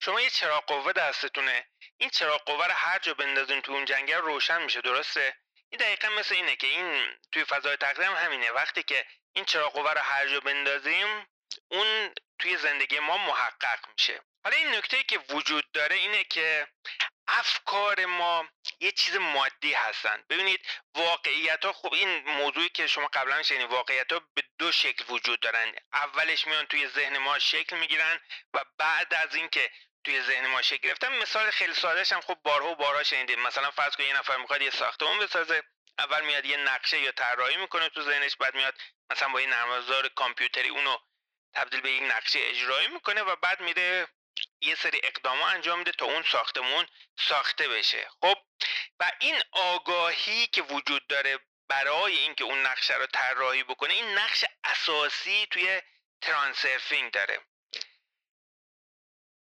شما 0.00 0.20
یه 0.20 0.30
چراغ 0.30 0.64
قوه 0.66 0.92
دستتونه. 0.92 1.66
این 1.98 2.10
چراغ 2.10 2.44
قوه 2.44 2.66
رو 2.66 2.72
هر 2.72 2.98
جا 2.98 3.14
بندازین 3.14 3.60
تو 3.60 3.72
اون 3.72 3.84
جنگل 3.84 4.16
روشن 4.16 4.62
میشه 4.62 4.80
درسته؟ 4.80 5.36
این 5.70 5.80
دقیقا 5.80 6.08
مثل 6.08 6.34
اینه 6.34 6.56
که 6.56 6.66
این 6.66 7.18
توی 7.32 7.44
فضای 7.44 7.76
تقدیر 7.76 8.04
هم 8.04 8.24
همینه. 8.24 8.50
وقتی 8.50 8.82
که 8.82 9.06
این 9.32 9.44
چراغ 9.44 9.72
قوه 9.72 9.92
رو 9.92 10.00
هر 10.00 10.26
جا 10.26 10.40
بندازیم 10.40 11.26
اون 11.70 12.14
توی 12.38 12.56
زندگی 12.56 12.98
ما 12.98 13.16
محقق 13.16 13.78
میشه. 13.92 14.20
حالا 14.44 14.56
این 14.56 14.74
نکته 14.74 15.02
که 15.02 15.18
وجود 15.18 15.72
داره 15.72 15.96
اینه 15.96 16.24
که 16.24 16.66
افکار 17.32 18.06
ما 18.06 18.48
یه 18.80 18.92
چیز 18.92 19.16
مادی 19.16 19.72
هستن. 19.72 20.24
ببینید 20.28 20.66
واقعیت 20.94 21.64
ها 21.64 21.72
خب 21.72 21.92
این 21.92 22.28
موضوعی 22.28 22.68
که 22.68 22.86
شما 22.86 23.06
قبلا 23.06 23.42
شنید 23.42 23.70
واقعیت 23.70 24.12
ها 24.12 24.20
به 24.34 24.42
دو 24.58 24.72
شکل 24.72 25.04
وجود 25.08 25.40
دارن. 25.40 25.74
اولش 25.92 26.46
میان 26.46 26.66
توی 26.66 26.88
ذهن 26.88 27.18
ما 27.18 27.38
شکل 27.38 27.76
می‌گیرن 27.76 28.20
و 28.54 28.64
بعد 28.78 29.14
از 29.14 29.34
اینکه 29.34 29.70
توی 30.04 30.22
ذهن 30.22 30.46
ما 30.46 30.62
شکل 30.62 30.88
گرفتن 30.88 31.18
مثال 31.18 31.50
خیلی 31.50 31.74
سادهش 31.74 32.12
هم 32.12 32.20
خب 32.20 32.34
بارها 32.44 32.70
و 32.70 32.74
بارها 32.74 33.02
شنیدید 33.02 33.38
مثلا 33.38 33.70
فرض 33.70 33.96
کنید 33.96 34.08
یه 34.08 34.18
نفر 34.18 34.36
می‌خواد 34.36 34.62
یه 34.62 34.70
ساختمان 34.70 35.18
بسازه 35.18 35.62
اول 35.98 36.24
میاد 36.24 36.44
یه 36.44 36.56
نقشه 36.56 36.98
یا 37.00 37.12
طراحی 37.12 37.56
می‌کنه 37.56 37.88
تو 37.88 38.02
ذهنش 38.02 38.36
بعد 38.36 38.54
میاد 38.54 38.74
مثلا 39.10 39.28
با 39.28 39.40
یه 39.40 39.46
نرم 39.46 40.08
کامپیوتری 40.14 40.68
اونو 40.68 40.96
تبدیل 41.54 41.80
به 41.80 41.90
یک 41.90 42.02
نقشه 42.02 42.38
اجرایی 42.42 42.88
می‌کنه 42.88 43.22
و 43.22 43.36
بعد 43.36 43.60
میره 43.60 44.08
یه 44.62 44.74
سری 44.74 45.00
اقدام 45.04 45.42
انجام 45.42 45.78
میده 45.78 45.92
تا 45.92 46.06
اون 46.06 46.22
ساختمون 46.22 46.86
ساخته 47.18 47.68
بشه. 47.68 48.10
خب 48.22 48.36
و 49.00 49.12
این 49.20 49.42
آگاهی 49.52 50.46
که 50.46 50.62
وجود 50.62 51.06
داره 51.06 51.38
برای 51.68 52.18
اینکه 52.18 52.44
اون 52.44 52.66
نقشه 52.66 52.94
رو 52.94 53.06
طراحی 53.06 53.62
بکنه 53.62 53.94
این 53.94 54.18
نقش 54.18 54.44
اساسی 54.64 55.46
توی 55.50 55.82
ترانسرفینگ 56.20 57.12
داره. 57.12 57.40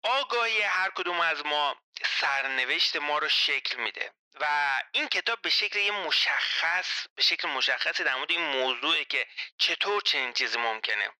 آگاهی 0.03 0.61
هر 0.61 0.89
کدوم 0.89 1.19
از 1.19 1.45
ما 1.45 1.81
سرنوشت 2.05 2.95
ما 2.95 3.17
رو 3.17 3.29
شکل 3.29 3.77
میده 3.79 4.13
و 4.39 4.83
این 4.91 5.07
کتاب 5.07 5.41
به 5.41 5.49
شکل 5.49 5.79
یه 5.79 5.91
مشخص 5.91 7.07
به 7.15 7.21
شکل 7.21 7.47
مشخصی 7.47 8.03
در 8.03 8.15
مورد 8.15 8.31
این 8.31 8.41
موضوعه 8.41 9.05
که 9.05 9.27
چطور 9.57 10.01
چنین 10.01 10.33
چیزی 10.33 10.57
ممکنه. 10.57 11.11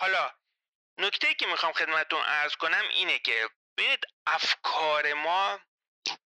حالا 0.00 0.34
نکته 0.98 1.34
که 1.34 1.46
می‌خوام 1.46 1.72
خدمتتون 1.72 2.20
ارز 2.20 2.54
کنم 2.56 2.88
اینه 2.88 3.18
که 3.18 3.48
ببینید 3.78 4.04
افکار 4.26 5.14
ما 5.14 5.60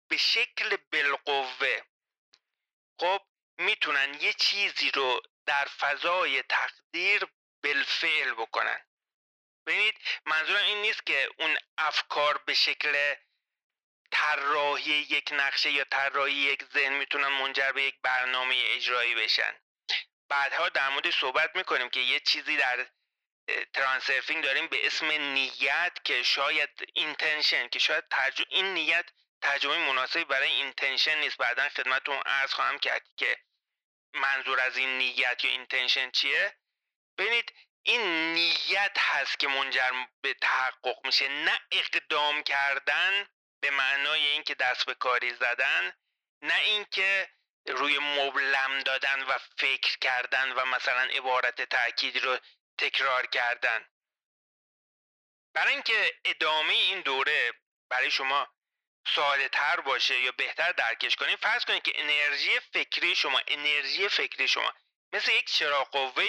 به 0.08 0.16
شکل 0.16 0.76
بالقوه 0.92 1.82
خب 3.00 3.20
می‌تونن 3.58 4.14
یه 4.20 4.32
چیزی 4.32 4.90
رو 4.90 5.22
در 5.46 5.64
فضای 5.64 6.42
تقدیر 6.42 7.26
بالفعل 7.62 8.34
بکنن. 8.34 8.84
ببینید 9.66 9.98
منظورم 10.26 10.64
این 10.64 10.82
نیست 10.82 11.06
که 11.06 11.28
اون 11.38 11.58
افکار 11.78 12.38
به 12.38 12.54
شکل 12.54 13.14
طراحی 14.10 14.92
یک 14.92 15.28
نقشه 15.32 15.70
یا 15.70 15.84
طراحی 15.84 16.34
یک 16.34 16.64
ذهن 16.64 16.92
می‌تونن 16.92 17.28
منجر 17.28 17.72
به 17.72 17.82
یک 17.82 17.96
برنامه 18.02 18.62
اجرایی 18.66 19.14
بشن. 19.14 19.60
بعدها 20.28 20.68
در 20.68 20.88
مورد 20.88 21.10
صحبت 21.10 21.56
می‌کنیم 21.56 21.90
که 21.90 22.00
یه 22.00 22.20
چیزی 22.20 22.56
در 22.56 22.86
Transurfing 23.72 24.44
داریم 24.44 24.66
به 24.66 24.86
اسم 24.86 25.10
نیت 25.10 25.92
که 26.04 26.22
شاید 26.22 26.70
intention 26.94 27.68
که 27.68 27.78
شاید 27.78 28.04
ترجمه 28.10 28.46
این 28.48 28.74
نیت 28.74 29.04
ترجمه 29.42 29.78
مناسبی 29.78 30.24
برای 30.24 30.50
intention 30.50 31.18
نیست. 31.18 31.36
بعدا 31.36 31.68
خدمتتون 31.68 32.16
عرض 32.26 32.52
خواهم 32.52 32.78
کرد 32.78 33.02
که 33.16 33.38
منظور 34.14 34.60
از 34.60 34.76
این 34.76 34.98
نیت 34.98 35.44
یا 35.44 35.50
intention 35.50 36.10
چیه. 36.10 36.56
ببینید 37.18 37.52
این 37.82 38.34
نیت 38.34 38.98
هست 38.98 39.38
که 39.38 39.48
منجر 39.48 39.90
به 40.20 40.34
تحقق 40.34 41.06
میشه. 41.06 41.28
نه 41.28 41.60
اقدام 41.72 42.42
کردن 42.42 43.28
به 43.60 43.70
معنای 43.70 44.26
اینکه 44.26 44.54
دست 44.54 44.86
به 44.86 44.94
کاری 44.94 45.34
زدن 45.34 45.92
نه 46.42 46.60
اینکه 46.60 47.28
روی 47.66 47.98
مبلم 47.98 48.80
دادن 48.80 49.22
و 49.22 49.38
فکر 49.58 49.98
کردن 49.98 50.52
و 50.52 50.64
مثلا 50.64 51.02
عبارت 51.02 51.62
تأکیدی 51.62 52.20
رو 52.20 52.38
تکرار 52.78 53.26
کردن. 53.26 53.88
برای 55.54 55.72
اینکه 55.72 56.20
ادامه 56.24 56.72
این 56.72 57.00
دوره 57.00 57.52
برای 57.90 58.10
شما 58.10 58.48
ساده 59.06 59.48
تر 59.48 59.80
باشه 59.80 60.20
یا 60.20 60.32
بهتر 60.32 60.72
درکش 60.72 61.16
کنیم 61.16 61.36
فرض 61.36 61.64
کنید 61.64 61.82
که 61.82 61.92
انرژی 61.94 62.60
فکری 62.60 63.16
شما 63.16 63.42
انرژی 63.46 64.08
فکری 64.08 64.48
شما 64.48 64.74
مثل 65.12 65.32
یک 65.32 65.50
چراغ 65.50 65.90
قوه 65.90 66.24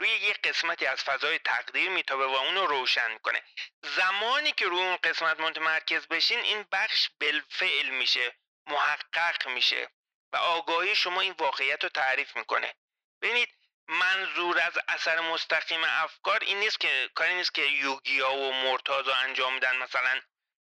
روی 0.00 0.10
یه 0.10 0.32
قسمتی 0.32 0.86
از 0.86 1.04
فضای 1.04 1.38
تقدیر 1.38 1.90
میتابه 1.90 2.26
و 2.26 2.30
اونو 2.30 2.66
روشن 2.66 3.12
می‌کنه. 3.12 3.42
زمانی 3.82 4.52
که 4.52 4.66
روی 4.66 4.82
اون 4.82 4.96
قسمت 4.96 5.40
متمرکز 5.40 6.06
بشین 6.06 6.38
این 6.38 6.66
بخش 6.72 7.08
بالفعل 7.20 7.88
میشه 7.88 8.36
محقق 8.66 9.48
میشه 9.48 9.90
و 10.32 10.36
آگاهی 10.36 10.96
شما 10.96 11.20
این 11.20 11.34
واقعیت 11.38 11.84
رو 11.84 11.90
تعریف 11.90 12.36
می‌کنه. 12.36 12.74
ببینید 13.22 13.48
منظور 13.90 14.60
از 14.60 14.78
اثر 14.88 15.20
مستقیم 15.20 15.84
افکار 15.84 16.40
این 16.40 16.60
نیست 16.60 16.80
که 16.80 17.10
کاری 17.14 17.34
نیست 17.34 17.54
که 17.54 17.62
یوگیا 17.62 18.32
و 18.32 18.52
مرتازا 18.52 19.14
انجام 19.14 19.54
میدن 19.54 19.76
مثلا 19.76 20.20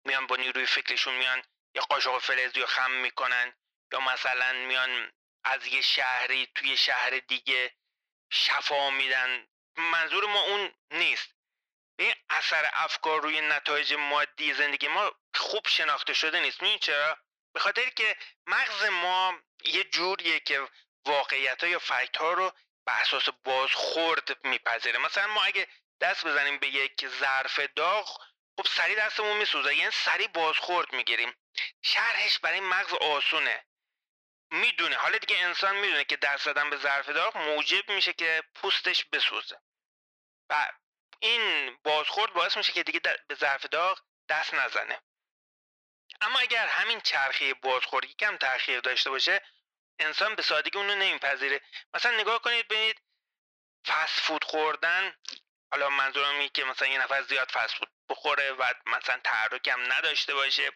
میان 0.05 0.27
با 0.27 0.35
نیروی 0.35 0.65
فکرشون 0.65 1.13
میان 1.13 1.43
یه 1.75 1.81
قاشق 1.81 2.17
فلزی 2.17 2.59
رو 2.59 2.65
خم 2.65 2.91
می‌کنن 2.91 3.53
یا 3.93 3.99
مثلا 3.99 4.53
میان 4.53 5.11
از 5.43 5.67
یه 5.67 5.81
شهری 5.81 6.47
توی 6.55 6.77
شهر 6.77 7.09
دیگه 7.09 7.73
شفا 8.31 8.89
میدن. 8.89 9.47
منظور 9.77 10.25
ما 10.25 10.39
اون 10.41 10.73
نیست. 10.91 11.33
این 11.99 12.13
اثر 12.29 12.69
افکار 12.73 13.21
روی 13.21 13.41
نتایج 13.41 13.93
مادی 13.93 14.53
زندگی 14.53 14.87
ما 14.87 15.11
خوب 15.35 15.67
شناخته 15.67 16.13
شده 16.13 16.39
نیست. 16.39 16.61
می‌دونی 16.61 16.79
چرا؟ 16.79 17.17
به 17.53 17.59
خاطر 17.59 17.89
که 17.89 18.15
مغز 18.47 18.83
ما 18.83 19.39
یه 19.63 19.83
جوریه 19.83 20.39
که 20.39 20.67
واقعیت 21.05 21.63
ها 21.63 21.69
یا 21.69 21.79
فکت 21.79 22.17
ها 22.17 22.33
رو 22.33 22.53
بر 22.85 23.01
اساس 23.01 23.29
بازخورد 23.43 24.45
میپذیره. 24.45 24.99
مثلا 24.99 25.27
ما 25.27 25.43
اگه 25.43 25.67
دست 26.01 26.25
بزنیم 26.25 26.57
به 26.57 26.67
یک 26.67 27.07
ظرف 27.07 27.59
داغ 27.59 28.21
خب 28.57 28.67
سریع 28.67 29.05
دستمون 29.05 29.37
میسوزه. 29.37 29.75
یعنی 29.75 29.91
سریع 29.91 30.27
بازخورد 30.27 30.93
می‌گیریم. 30.93 31.35
شرحش 31.81 32.39
برای 32.39 32.59
مغز 32.59 32.93
آسونه. 32.93 33.65
می‌دونه. 34.51 34.95
حالا 34.95 35.17
دیگه 35.17 35.37
انسان 35.37 35.75
می‌دونه 35.75 36.03
که 36.03 36.17
دست 36.17 36.43
زدن 36.43 36.69
به 36.69 36.77
ظرف 36.77 37.09
داغ 37.09 37.37
موجب 37.37 37.89
میشه 37.89 38.13
که 38.13 38.43
پوستش 38.55 39.05
بسوزه. 39.05 39.61
و 40.49 40.71
این 41.19 41.75
بازخورد 41.83 42.33
باعث 42.33 42.57
میشه 42.57 42.71
که 42.71 42.83
دیگه 42.83 42.99
به 43.27 43.35
ظرف 43.35 43.65
داغ 43.65 43.99
دست 44.29 44.53
نزنه. 44.53 45.01
اما 46.21 46.39
اگر 46.39 46.67
همین 46.67 47.01
چرخه 47.01 47.53
بازخورد 47.53 48.05
کم 48.05 48.37
تاخیر 48.37 48.79
داشته 48.79 49.09
باشه 49.09 49.41
انسان 49.99 50.35
به 50.35 50.41
سادگی 50.41 50.77
اونو 50.77 50.95
نمیپذیره. 50.95 51.61
مثلا 51.93 52.11
نگاه 52.11 52.41
کنید 52.41 52.67
ببینید 52.67 53.01
فست 53.87 54.19
فود 54.19 54.43
خوردن 54.43 55.15
حالا 55.71 55.89
منظورم 55.89 56.35
اینه 56.35 56.49
که 56.49 56.63
مثلا 56.63 56.87
یه 56.87 56.97
نفر 56.97 57.21
زیاد 57.21 57.51
فست 57.51 57.75
فود 57.75 57.89
بخوره 58.09 58.51
و 58.51 58.73
مثلا 58.85 59.19
تحرک 59.23 59.67
هم 59.67 59.93
نداشته 59.93 60.33
باشه. 60.33 60.71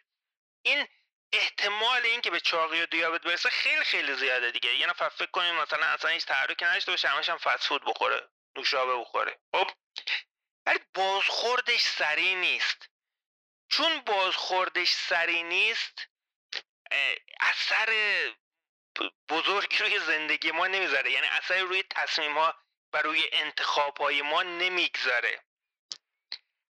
این 0.65 0.87
احتمال 1.33 2.01
اینکه 2.05 2.31
به 2.31 2.39
چاقی 2.39 2.81
و 2.81 2.85
دیابت 2.85 3.21
برسه 3.21 3.49
خیلی 3.49 3.83
خیلی 3.83 4.15
زیاده 4.15 4.51
دیگه. 4.51 4.75
یه 4.75 4.87
نفر 4.87 5.09
فکر 5.09 5.31
کنیم 5.31 5.55
مثلا 5.55 5.85
اصلا 5.85 6.11
هیچ 6.11 6.25
تحرکی 6.25 6.65
نداشته 6.65 6.91
باشه 6.91 7.07
همش 7.07 7.29
هم 7.29 7.37
فست 7.37 7.67
فود 7.67 7.85
بخوره 7.85 8.29
نوشابه 8.55 8.97
بخوره. 8.97 9.39
خب؟ 9.51 9.71
ولی 10.65 10.79
بازخوردش 10.93 11.81
سریع 11.81 12.35
نیست. 12.35 12.89
چون 13.69 13.99
بازخوردش 13.99 14.91
سریع 14.91 15.43
نیست 15.43 16.07
اثر 17.39 17.89
بزرگی 19.29 19.77
روی 19.77 19.99
زندگی 19.99 20.51
ما 20.51 20.67
نمی‌ذاره. 20.67 21.11
یعنی 21.11 21.27
اثر 21.27 21.59
روی 21.59 21.83
تصمیم 21.83 22.37
ها 22.37 22.55
و 22.93 23.01
روی 23.01 23.29
انتخاب 23.31 23.97
های 23.97 24.21
ما 24.21 24.43
نمی‌گذاره. 24.43 25.43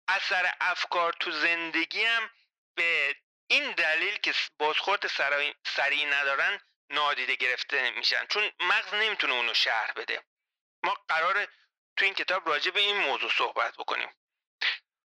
اثر 0.07 0.53
افکار 0.61 1.13
تو 1.13 1.31
زندگی 1.31 2.05
هم 2.05 2.29
به 2.75 3.15
این 3.47 3.71
دلیل 3.71 4.17
که 4.17 4.33
بازخورد 4.59 5.07
سریع 5.65 6.05
ندارن 6.05 6.59
نادیده 6.89 7.35
گرفته 7.35 7.91
میشن. 7.91 8.25
چون 8.25 8.51
مغز 8.59 8.93
نمی‌تونه 8.93 9.33
اونو 9.33 9.53
شهر 9.53 9.91
بده. 9.91 10.23
ما 10.83 10.97
قرار 11.07 11.47
تو 11.97 12.05
این 12.05 12.13
کتاب 12.13 12.49
راجع 12.49 12.71
به 12.71 12.79
این 12.79 12.97
موضوع 12.97 13.31
صحبت 13.31 13.77
بکنیم. 13.77 14.15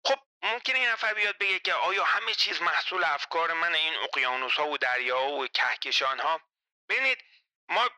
خب 0.05 0.19
ممکنه 0.41 0.79
این 0.79 0.89
نفر 0.89 1.13
بیاد 1.13 1.37
بگه 1.37 1.59
که 1.59 1.73
آیا 1.73 2.03
همه 2.03 2.33
چیز 2.33 2.61
محصول 2.61 3.03
افکار 3.03 3.53
من 3.53 3.75
این 3.75 3.95
اقیانوس 3.95 4.53
ها 4.53 4.67
و 4.67 4.77
دریا 4.77 5.21
و 5.21 5.47
کهکشان 5.47 6.19
ها 6.19 6.41
ببینید 6.89 7.23
ما 7.69 7.89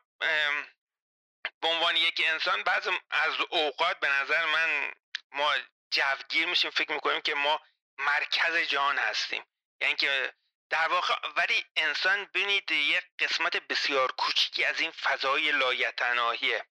به 1.60 1.68
عنوان 1.68 1.96
یک 1.96 2.22
انسان 2.24 2.62
بعض 2.62 2.88
از 3.10 3.34
اوقات 3.50 4.00
به 4.00 4.08
نظر 4.08 4.44
من 4.44 4.92
ما 5.30 5.54
جوگیر 5.90 6.46
میشیم 6.46 6.70
فکر 6.70 6.92
می‌کنیم 6.92 7.20
که 7.20 7.34
ما 7.34 7.60
مرکز 7.98 8.56
جهان 8.56 8.98
هستیم. 8.98 9.44
یعنی 9.80 9.94
که 9.94 10.34
در 10.70 10.88
واقع 10.88 11.14
ولی 11.36 11.64
انسان 11.76 12.24
ببینید 12.24 12.70
یک 12.70 13.04
قسمت 13.18 13.56
بسیار 13.56 14.12
کوچیکی 14.12 14.64
از 14.64 14.80
این 14.80 14.90
فضای 14.90 15.52
لایتناهیه. 15.52 16.66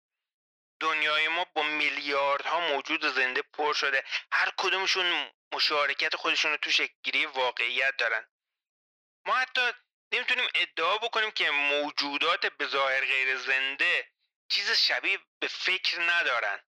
دنیای 0.80 1.28
ما 1.28 1.44
با 1.44 1.64
میلیاردها 1.64 2.60
موجود 2.60 3.06
زنده 3.06 3.42
پر 3.42 3.74
شده. 3.74 4.04
هر 4.32 4.52
کدومشون 4.58 5.32
مشارکت 5.52 6.16
خودشون 6.16 6.52
رو 6.52 6.58
تو 6.58 6.72
شکلگیری 6.72 7.26
واقعیت 7.26 7.98
دارن. 7.98 8.28
ما 9.26 9.36
حتی 9.36 9.72
نمی‌تونیم 10.12 10.50
ادعا 10.56 10.98
بکنیم 10.98 11.32
که 11.32 11.52
موجودات 11.52 12.46
به 12.46 12.68
ظاهر 12.68 13.06
غیر 13.06 13.38
زنده 13.38 14.12
چیز 14.50 14.72
شبیه 14.72 15.20
به 15.40 15.48
فکر 15.48 16.02
ندارن. 16.02 16.60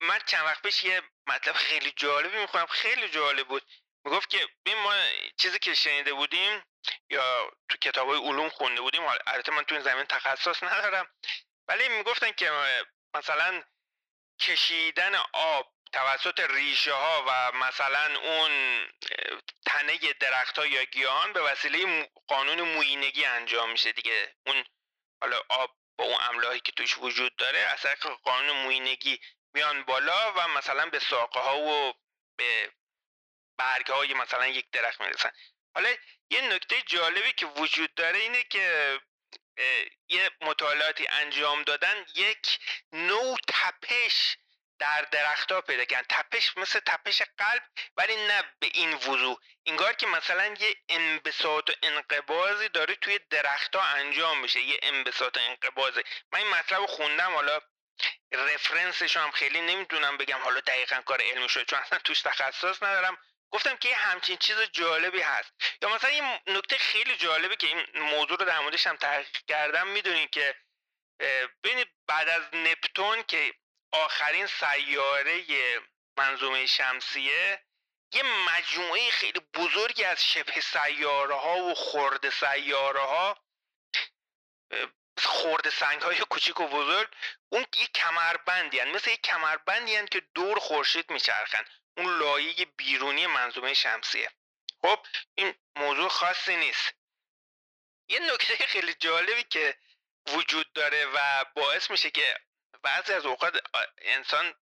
من 0.00 0.18
چند 0.26 0.44
وقت 0.44 0.62
پیش 0.62 0.84
یه 0.84 1.02
مطلب 1.26 1.54
خیلی 1.54 1.90
جالبی 1.90 2.38
می‌خونم 2.38 2.66
خیلی 2.66 3.08
جالب 3.08 3.48
بود. 3.48 3.62
می‌گفت 4.04 4.30
که 4.30 4.48
ببین 4.64 4.78
ما 4.78 4.94
چیزی 5.36 5.58
که 5.58 5.74
شنیده 5.74 6.12
بودیم 6.12 6.62
یا 7.10 7.52
تو 7.68 7.76
کتاب 7.76 8.08
های 8.08 8.18
علوم 8.18 8.48
خونده 8.48 8.80
بودیم 8.80 9.02
البته 9.26 9.52
من 9.52 9.62
تو 9.62 9.74
این 9.74 9.84
زمین 9.84 10.04
تخصص 10.04 10.62
ندارم 10.62 11.14
ولی 11.68 11.88
می‌گفتن 11.88 12.32
که 12.32 12.50
مثلا 13.14 13.64
کشیدن 14.40 15.14
آب 15.32 15.74
توسط 15.92 16.40
ریشه 16.40 16.92
ها 16.92 17.24
و 17.28 17.52
مثلا 17.52 18.20
اون 18.20 18.86
تنه 19.66 19.98
درخت 20.20 20.58
ها 20.58 20.66
یا 20.66 20.84
گیاهان 20.84 21.32
به 21.32 21.40
وسیله 21.40 22.10
قانون 22.26 22.60
موینگی 22.60 23.24
انجام 23.24 23.70
میشه 23.70 23.92
دیگه. 23.92 24.34
اون 24.46 24.64
حالا 25.22 25.42
آب 25.48 25.76
با 25.98 26.04
اون 26.04 26.18
املاحی 26.20 26.60
که 26.60 26.72
توش 26.72 26.98
وجود 26.98 27.36
داره 27.36 27.58
اثر 27.58 27.94
قانون 28.24 28.56
موینگی 28.56 29.20
میان 29.54 29.82
بالا 29.82 30.32
و 30.32 30.48
مثلا 30.48 30.86
به 30.86 30.98
ساقه 30.98 31.40
ها 31.40 31.58
و 31.58 31.94
به 32.36 32.72
برگ 33.58 33.86
های 33.86 34.14
مثلا 34.14 34.46
یک 34.46 34.70
درخت 34.70 35.00
می‌رسن. 35.00 35.30
حالا 35.74 35.94
یه 36.30 36.40
نکته 36.40 36.82
جالبی 36.82 37.32
که 37.32 37.46
وجود 37.46 37.94
داره 37.94 38.18
اینه 38.18 38.42
که 38.42 39.00
یه 40.08 40.30
مطالعاتی 40.40 41.06
انجام 41.06 41.62
دادن 41.62 42.06
یک 42.14 42.58
نوع 42.92 43.38
تپش 43.48 44.36
در 44.78 45.02
درختها 45.02 45.60
پیدا 45.60 45.84
کردن. 45.84 46.06
تپش 46.08 46.56
مثل 46.56 46.80
تپش 46.80 47.22
قلب 47.38 47.62
ولی 47.96 48.16
نه 48.16 48.42
به 48.60 48.70
این 48.74 48.94
وضوح. 48.94 49.36
انگار 49.66 49.92
که 49.92 50.06
مثلا 50.06 50.46
یه 50.60 50.76
انبساط 50.88 51.70
و 51.70 51.72
انقباضی 51.82 52.68
داره 52.68 52.94
توی 52.94 53.20
درختها 53.30 53.82
انجام 53.82 54.40
میشه 54.40 54.60
یه 54.60 54.80
انبساط 54.82 55.36
و 55.36 55.40
انقباضی. 55.40 56.02
من 56.32 56.38
این 56.38 56.48
مطلب 56.48 56.86
خوندم 56.86 57.34
حالا 57.34 57.60
رفرنسش 58.32 59.16
هم 59.16 59.30
خیلی 59.30 59.60
نمی‌دونم 59.60 60.16
بگم 60.16 60.38
حالا 60.38 60.60
دقیقا 60.60 61.00
کار 61.00 61.22
علمی 61.22 61.48
شده 61.48 61.64
چون 61.64 61.78
اصلا 61.78 61.98
توش 61.98 62.20
تخصص 62.22 62.82
ندارم. 62.82 63.18
گفتم 63.50 63.76
که 63.76 63.96
همچین 63.96 64.36
چیز 64.36 64.60
جالبی 64.60 65.20
هست. 65.20 65.52
یا 65.82 65.88
مثلا 65.88 66.10
این 66.10 66.38
نکته 66.46 66.78
خیلی 66.78 67.16
جالبی 67.16 67.56
که 67.56 67.66
این 67.66 67.86
موضوع 67.94 68.38
رو 68.38 68.44
در 68.44 68.60
موردش 68.60 68.86
هم 68.86 68.96
تحقیق 68.96 69.28
کردم 69.48 69.86
می‌دونید 69.86 70.30
که 70.30 70.54
ببینید 71.64 71.88
بعد 72.06 72.28
از 72.28 72.42
نپتون 72.52 73.22
که 73.22 73.54
آخرین 73.92 74.46
سیاره 74.46 75.44
منظومه 76.18 76.66
شمسیه 76.66 77.64
یه 78.12 78.22
مجموعه 78.22 79.10
خیلی 79.10 79.40
بزرگی 79.40 80.04
از 80.04 80.24
شبه 80.24 80.60
سیاره 80.60 81.34
ها 81.34 81.56
و 81.56 81.74
خورد 81.74 82.30
سیاره 82.30 83.00
ها 83.00 83.38
خورد 85.18 85.68
سنگ 85.68 86.02
های 86.02 86.18
کوچیک 86.18 86.60
و 86.60 86.66
بزرگ 86.68 87.08
اون 87.48 87.66
یه 87.76 87.86
کمربندی 87.86 88.78
هن. 88.78 88.90
مثل 88.90 89.10
یه 89.10 89.16
کمربندی 89.16 89.96
هن 89.96 90.06
که 90.06 90.20
دور 90.34 90.58
خورشید 90.58 91.10
میچرخن. 91.10 91.64
اون 91.96 92.18
لایه 92.18 92.64
بیرونی 92.64 93.26
منظومه 93.26 93.74
شمسیه. 93.74 94.30
خب 94.82 95.06
این 95.34 95.54
موضوع 95.76 96.08
خاصی 96.08 96.56
نیست. 96.56 96.94
یه 98.08 98.18
نکته 98.18 98.66
خیلی 98.66 98.94
جالبی 98.94 99.42
که 99.42 99.78
وجود 100.26 100.72
داره 100.72 101.06
و 101.06 101.44
باعث 101.44 101.90
میشه 101.90 102.10
که 102.10 102.40
بعضی 102.82 103.12
از 103.12 103.26
اوقات 103.26 103.60
انسان 103.98 104.54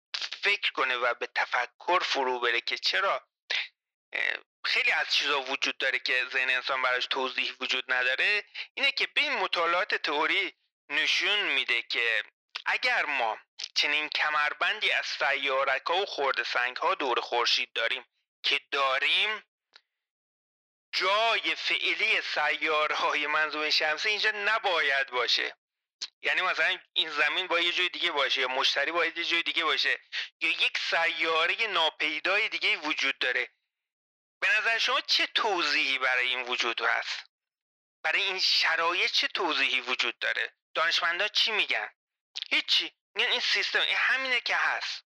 فکر 0.42 0.72
کنه 0.72 0.96
و 0.96 1.14
به 1.14 1.26
تفکر 1.26 1.98
فرو 1.98 2.40
بره 2.40 2.60
که 2.60 2.78
چرا 2.78 3.26
خیلی 4.64 4.90
از 4.90 5.14
چیزا 5.14 5.40
وجود 5.40 5.78
داره 5.78 5.98
که 5.98 6.26
ذهن 6.32 6.50
انسان 6.50 6.82
براش 6.82 7.06
توضیح 7.06 7.52
وجود 7.60 7.92
نداره. 7.92 8.44
اینه 8.74 8.92
که 8.92 9.06
به 9.06 9.20
این 9.20 9.32
مطالعات 9.32 9.94
تئوری 9.94 10.54
نشون 10.88 11.38
میده 11.38 11.82
که 11.82 12.24
اگر 12.66 13.04
ما 13.04 13.38
چنین 13.74 14.08
کمربندی 14.08 14.90
از 14.90 15.06
سیارک 15.06 15.82
ها 15.86 15.96
و 15.96 16.06
خورده 16.06 16.44
سنگ 16.44 16.76
ها 16.76 16.94
دور 16.94 17.20
خورشید 17.20 17.72
داریم 17.72 18.04
که 18.42 18.60
داریم 18.70 19.42
جای 20.92 21.54
فعلی 21.54 22.22
سیارهای 22.22 23.26
منظومه 23.26 23.70
شمسی 23.70 24.08
اینجا 24.08 24.30
نباید 24.30 25.06
باشه. 25.06 25.56
یعنی 26.22 26.40
مثلا 26.40 26.78
این 26.92 27.10
زمین 27.10 27.46
با 27.46 27.60
یه 27.60 27.72
جای 27.72 27.88
دیگه 27.88 28.10
باشه 28.10 28.40
یا 28.40 28.48
مشتری 28.48 28.92
با 28.92 29.04
یه 29.04 29.24
جای 29.24 29.42
دیگه 29.42 29.64
باشه 29.64 30.00
یا 30.40 30.50
یک 30.50 30.78
سیاره 30.78 31.66
ناپیدای 31.66 32.48
دیگه 32.48 32.76
وجود 32.76 33.18
داره. 33.18 33.48
به 34.40 34.48
نظر 34.58 34.78
شما 34.78 35.00
چه 35.00 35.26
توضیحی 35.26 35.98
برای 35.98 36.28
این 36.28 36.42
وجود 36.42 36.80
هست؟ 36.80 37.30
برای 38.02 38.22
این 38.22 38.38
شرایط 38.38 39.12
چه 39.12 39.28
توضیحی 39.28 39.80
وجود 39.80 40.18
داره؟ 40.18 40.52
دانشمندا 40.74 41.28
چی 41.28 41.52
میگن؟ 41.52 41.90
هیچی. 42.50 42.92
میگن 43.14 43.30
این 43.30 43.40
سیستم 43.40 43.80
این 43.80 43.96
همینه 43.96 44.40
که 44.40 44.56
هست. 44.56 45.04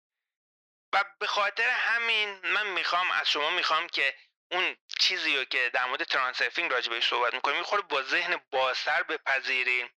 و 0.93 1.03
به 1.19 1.27
خاطر 1.27 1.69
همین 1.69 2.39
من 2.43 2.67
می‌خوام 2.67 3.11
از 3.11 3.29
شما 3.29 3.49
می‌خوام 3.49 3.87
که 3.87 4.17
اون 4.51 4.77
چیزی 4.99 5.37
رو 5.37 5.45
که 5.45 5.69
در 5.73 5.85
مورد 5.85 6.03
ترانسرفینگ 6.03 6.71
راجع 6.71 6.89
بهش 6.89 7.07
صحبت 7.07 7.33
می‌کنیم 7.33 7.57
می‌خوره 7.57 7.81
با 7.81 8.01
ذهن 8.01 8.41
بازتر 8.51 9.03
بپذیریم. 9.03 9.89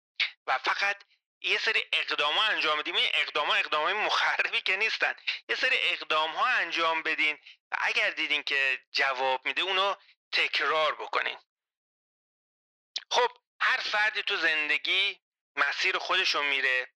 و 0.48 0.58
فقط 0.58 1.04
یه 1.42 1.58
سری 1.58 1.84
اقدام 1.94 2.36
ها 2.36 2.44
انجام 2.44 2.80
بدیم. 2.80 2.96
این 2.96 3.12
اقدام 3.14 3.48
ها 3.48 3.56
اقدام 3.56 3.84
های 3.84 3.94
مخربی 3.94 4.62
که 4.62 4.78
نیستن. 4.78 5.16
یه 5.50 5.56
سری 5.56 5.78
اقدام 5.82 6.32
ها 6.32 6.46
انجام 6.46 7.04
بدین 7.04 7.40
و 7.72 7.78
اگر 7.82 8.10
دیدین 8.10 8.44
که 8.44 8.82
جواب 8.92 9.46
میده 9.46 9.62
اونو 9.62 9.96
تکرار 10.32 10.96
بکنین. 10.96 11.38
خب 13.12 13.38
هر 13.60 13.78
فردی 13.78 14.24
تو 14.24 14.38
زندگی 14.38 15.20
مسیر 15.56 15.98
خودشو 15.98 16.44
میره 16.44 16.88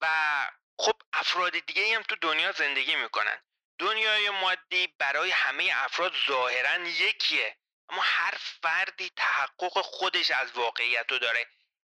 و 0.00 0.06
خب 0.78 1.02
افراد 1.12 1.58
دیگه 1.58 1.96
هم 1.96 2.02
تو 2.02 2.16
دنیا 2.16 2.52
زندگی 2.52 2.96
می‌کنن. 2.96 3.42
دنیای 3.78 4.30
مادی 4.30 4.86
برای 4.86 5.30
همه 5.30 5.72
افراد 5.74 6.14
ظاهرا 6.28 6.88
یکیه. 6.88 7.56
اما 7.88 8.02
هر 8.02 8.34
فردی 8.62 9.10
تحقق 9.16 9.80
خودش 9.80 10.30
از 10.30 10.52
واقعیت 10.52 11.12
رو 11.12 11.18
داره. 11.18 11.46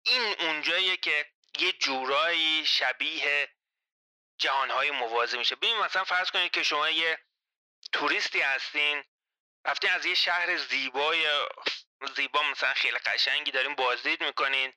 این 0.04 0.36
اونجاییه 0.40 0.98
که 0.98 1.26
یه 1.60 1.72
جورایی 1.72 2.66
شبیه 2.66 3.50
جهانهای 4.38 4.92
موازی 4.92 5.38
میشه. 5.38 5.56
ببین 5.56 5.78
مثلا 5.78 6.04
فرض 6.04 6.32
کنید 6.32 6.52
که 6.52 6.64
شما 6.64 6.90
یه 6.90 7.20
توریستی 7.92 8.42
هستین 8.42 9.04
رفتین 9.66 9.92
از 9.92 10.06
یه 10.06 10.16
شهر 10.16 10.58
زیبای 10.58 11.48
زیبا 12.16 12.44
مثلا 12.44 12.74
خیلی 12.74 12.98
قشنگی 12.98 13.52
داریم 13.52 13.76
بازدید 13.76 14.24
می‌کنین 14.24 14.74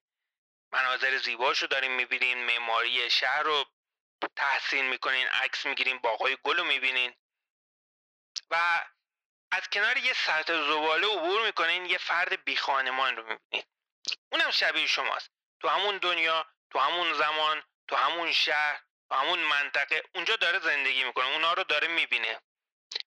مناظر 0.72 1.16
زیباشو 1.16 1.66
داریم 1.66 1.92
می‌بینین 1.92 2.44
معماری 2.44 3.10
شهر 3.10 3.42
رو 3.42 3.64
تحسین 4.36 4.88
می‌کنین 4.88 5.28
عکس 5.28 5.66
می‌گیرین 5.66 5.98
باغای 5.98 6.38
گل 6.42 6.56
رو 6.56 6.64
می‌بینین. 6.64 7.14
و 8.50 8.84
از 9.50 9.68
کنار 9.72 9.96
یه 9.96 10.12
سطح 10.12 10.52
زباله 10.52 11.06
عبور 11.06 11.46
می‌کنین 11.46 11.86
یه 11.86 11.98
فرد 11.98 12.44
بی 12.44 12.56
خانمان 12.56 13.16
رو 13.16 13.22
می‌بینین. 13.22 13.66
اونم 14.32 14.50
شبیه 14.50 14.86
شماست. 14.86 15.30
تو 15.60 15.68
همون 15.68 15.98
دنیا 15.98 16.46
تو 16.70 16.78
همون 16.78 17.14
زمان 17.14 17.62
تو 17.88 17.96
همون 17.96 18.32
شهر 18.32 18.82
تو 19.08 19.14
همون 19.14 19.38
منطقه 19.38 20.02
اونجا 20.14 20.36
داره 20.36 20.58
زندگی 20.58 21.04
می‌کنه 21.04 21.26
اونا 21.26 21.52
رو 21.52 21.64
داره 21.64 21.88
می‌بینه. 21.88 22.40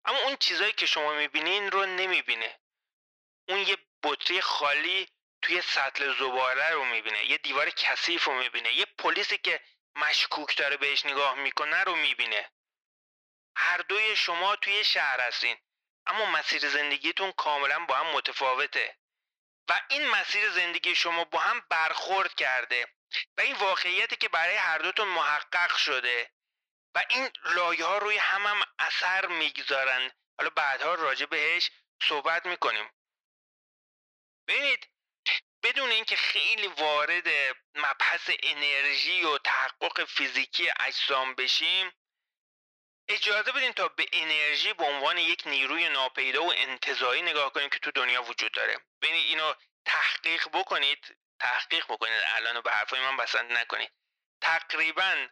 اما 0.06 0.18
اون 0.20 0.36
چیزایی 0.36 0.74
که 0.74 0.86
شما 0.86 1.14
می‌بینین 1.14 1.72
رو 1.72 1.86
نمی‌بینه. 1.86 2.60
اون 3.50 3.60
یه 3.60 3.78
بطری 4.04 4.42
خالی 4.42 5.08
توی 5.42 5.62
سطل 5.62 6.14
زباله 6.18 6.70
رو 6.70 6.86
می‌بینه 6.86 7.26
یه 7.26 7.38
دیوار 7.38 7.70
کثیف 7.70 8.24
رو 8.24 8.34
می‌بینه 8.34 8.74
یه 8.74 8.86
پلیسی 8.86 9.38
که 9.38 9.62
مشکوک 9.96 10.58
داره 10.58 10.78
بهش 10.78 11.06
نگاه 11.06 11.36
می‌کنه 11.36 11.84
رو 11.84 11.96
می‌بینه. 11.96 12.52
هر 13.56 13.78
دوی 13.78 14.16
شما 14.16 14.56
توی 14.56 14.84
شهر 14.84 15.22
هستین. 15.22 15.58
اما 16.06 16.26
مسیر 16.26 16.70
زندگیتون 16.70 17.32
کاملا 17.32 17.80
با 17.80 17.96
هم 17.96 18.06
متفاوته. 18.06 18.98
و 19.70 19.82
این 19.90 20.08
مسیر 20.08 20.50
زندگی 20.50 20.96
شما 20.96 21.24
با 21.24 21.40
هم 21.40 21.60
برخورد 21.70 22.36
کرده 22.36 22.88
و 23.38 23.42
این 23.42 23.56
واقعیتی 23.56 24.16
که 24.16 24.30
برای 24.30 24.56
هر 24.56 24.78
دوتون 24.78 25.08
محقق 25.08 25.76
شده 25.76 26.32
و 26.96 27.04
این 27.10 27.30
لایه 27.44 27.86
ها 27.86 27.98
روی 27.98 28.18
هم 28.18 28.48
هم 28.48 28.64
اثر 28.80 29.28
می‌گذارن. 29.28 30.12
حالا 30.40 30.50
بعدها 30.50 30.94
راجع 30.94 31.26
بهش 31.26 31.72
صحبت 32.02 32.46
می‌کنیم. 32.46 32.90
ببینید 34.48 34.88
بدون 35.64 35.90
اینکه 35.90 36.16
خیلی 36.16 36.68
وارد 36.68 37.28
مبحث 37.76 38.30
انرژی 38.44 39.24
و 39.24 39.38
تحقق 39.38 40.06
فیزیکی 40.06 40.72
اجسام 40.80 41.36
بشیم 41.36 41.92
اجازه 43.10 43.52
بدین 43.52 43.74
تا 43.74 43.88
به 43.88 44.06
انرژی 44.14 44.74
به 44.74 44.84
عنوان 44.84 45.18
یک 45.18 45.44
نیروی 45.46 45.90
ناپیدا 45.90 46.44
و 46.44 46.54
انتظایی 46.54 47.22
نگاه 47.22 47.54
کنیم 47.54 47.70
که 47.70 47.80
تو 47.80 47.92
دنیا 47.92 48.24
وجود 48.24 48.52
داره. 48.52 48.78
ببینید 49.02 49.26
اینو 49.26 49.54
تحقیق 49.86 50.48
بکنید 50.54 51.18
تحقیق 51.40 51.86
بکنید. 51.86 52.22
الان 52.26 52.62
به 52.62 52.72
حرفای 52.72 53.00
من 53.00 53.18
بسند 53.18 53.52
نکنید. 53.52 53.92
تقریبا 54.42 55.28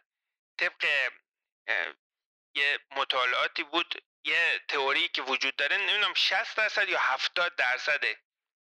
طبق 0.58 1.10
یه 2.54 2.78
مطالعاتی 2.90 3.62
بود 3.64 4.04
یه 4.24 4.60
تئوری 4.68 5.08
که 5.08 5.22
وجود 5.22 5.56
داره 5.56 5.76
نمی‌دونم 5.76 6.14
60 6.14 6.56
درصد 6.56 6.88
یا 6.88 6.98
70 6.98 7.56
درصد 7.56 8.04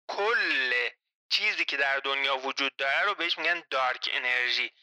کل 0.07 0.89
چیزی 1.29 1.65
که 1.65 1.77
در 1.77 1.99
دنیا 1.99 2.37
وجود 2.37 2.75
داره 2.75 3.01
رو 3.01 3.15
بهش 3.15 3.37
میگن 3.37 3.63
دارک 3.69 4.09
انرژی. 4.13 4.73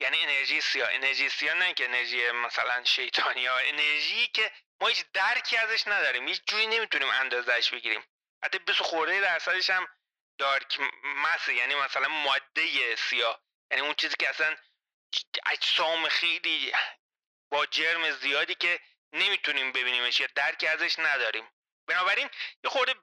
یعنی 0.00 0.22
انرژی 0.22 0.60
سیاه. 0.60 0.88
انرژی 0.92 1.28
سیاه 1.28 1.54
نه 1.54 1.74
که 1.74 1.84
انرژی 1.84 2.30
مثلا 2.30 2.84
شیطانی 2.84 3.46
ها 3.46 3.56
انرژی 3.56 4.26
که 4.26 4.52
ما 4.80 4.88
هیچ 4.88 5.04
درکی 5.12 5.56
ازش 5.56 5.86
نداریم. 5.86 6.28
هیچ 6.28 6.42
جوری 6.46 6.66
نمی‌تونیم 6.66 7.08
اندازش 7.08 7.70
بگیریم. 7.70 8.04
حتی 8.44 8.58
20 8.58 8.82
خورده 8.82 9.20
درصدش 9.20 9.70
هم 9.70 9.88
دارک 10.38 10.80
مسه 11.04 11.54
یعنی 11.54 11.74
مثلا 11.74 12.08
ماده 12.08 12.96
سیاه. 12.96 13.42
یعنی 13.70 13.82
اون 13.82 13.94
چیزی 13.94 14.14
که 14.18 14.28
اصلا 14.28 14.56
اجسام 15.46 16.08
خیلی 16.08 16.72
با 17.52 17.66
جرم 17.66 18.10
زیادی 18.10 18.54
که 18.54 18.80
نمی‌تونیم 19.12 19.72
ببینیمش 19.72 20.20
یا 20.20 20.28
درکی 20.34 20.66
ازش 20.66 20.98
نداریم. 20.98 21.52
بنابراین 21.88 22.30
یه 22.64 22.70
خورده 22.70 22.94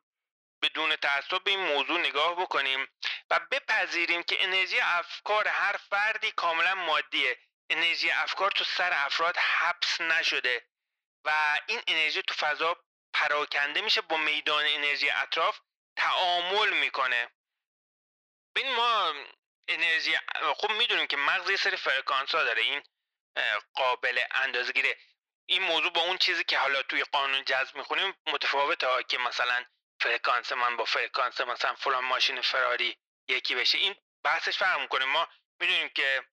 بدون 0.62 0.96
تعصب 0.96 1.44
به 1.44 1.52
این 1.52 1.60
موضوع 1.60 2.00
نگاه 2.00 2.42
بکنیم. 2.42 2.88
و 3.32 3.40
بپذیریم 3.52 4.24
که 4.24 4.44
انرژی 4.44 4.80
افکار 4.80 5.48
هر 5.48 5.78
فردی 5.78 6.32
کاملا 6.32 6.76
مادیه. 6.76 7.40
انرژی 7.70 8.12
افکار 8.12 8.52
تو 8.52 8.64
سر 8.64 8.94
افراد 8.94 9.38
حبس 9.38 10.02
نشده 10.02 10.68
و 11.26 11.60
این 11.68 11.82
انرژی 11.88 12.22
تو 12.22 12.34
فضا 12.34 12.78
پراکنده 13.14 13.82
میشه 13.82 14.02
با 14.02 14.18
میدان 14.18 14.66
انرژی 14.66 15.10
اطراف 15.10 15.60
تعامل 15.96 16.70
می‌کنه. 16.70 17.32
ببین 18.56 18.76
ما 18.76 19.14
انرژی 19.68 20.18
خب 20.56 20.72
می‌دونیم 20.72 21.08
که 21.08 21.18
مغز 21.18 21.50
یه 21.50 21.56
سری 21.56 21.78
فرکانس 21.78 22.36
ها 22.36 22.44
داره 22.44 22.62
این 22.62 22.84
قابل 23.74 24.24
اندازگیره 24.32 24.98
این 25.46 25.62
موضوع 25.62 25.92
با 25.92 26.02
اون 26.02 26.18
چیزی 26.18 26.44
که 26.44 26.58
حالا 26.58 26.82
توی 26.84 27.04
قانون 27.04 27.46
جذب 27.46 27.76
می‌خونیم 27.76 28.14
متفاوته 28.28 28.88
ها 28.88 29.02
که 29.02 29.18
مثلا 29.18 29.66
فرکانس 30.02 30.52
من 30.52 30.78
با 30.78 30.86
فرکانس 30.86 31.42
مثلا 31.42 31.76
فلان 31.76 32.06
ماشین 32.06 32.42
فراری. 32.42 32.98
یکی 33.32 33.56
بشه. 33.56 33.78
این 33.78 33.96
بحثش 34.24 34.58
فرق 34.58 34.80
می‌کنه. 34.80 35.06
ما 35.06 35.28
می‌دونیم 35.60 35.90
که 35.90 36.24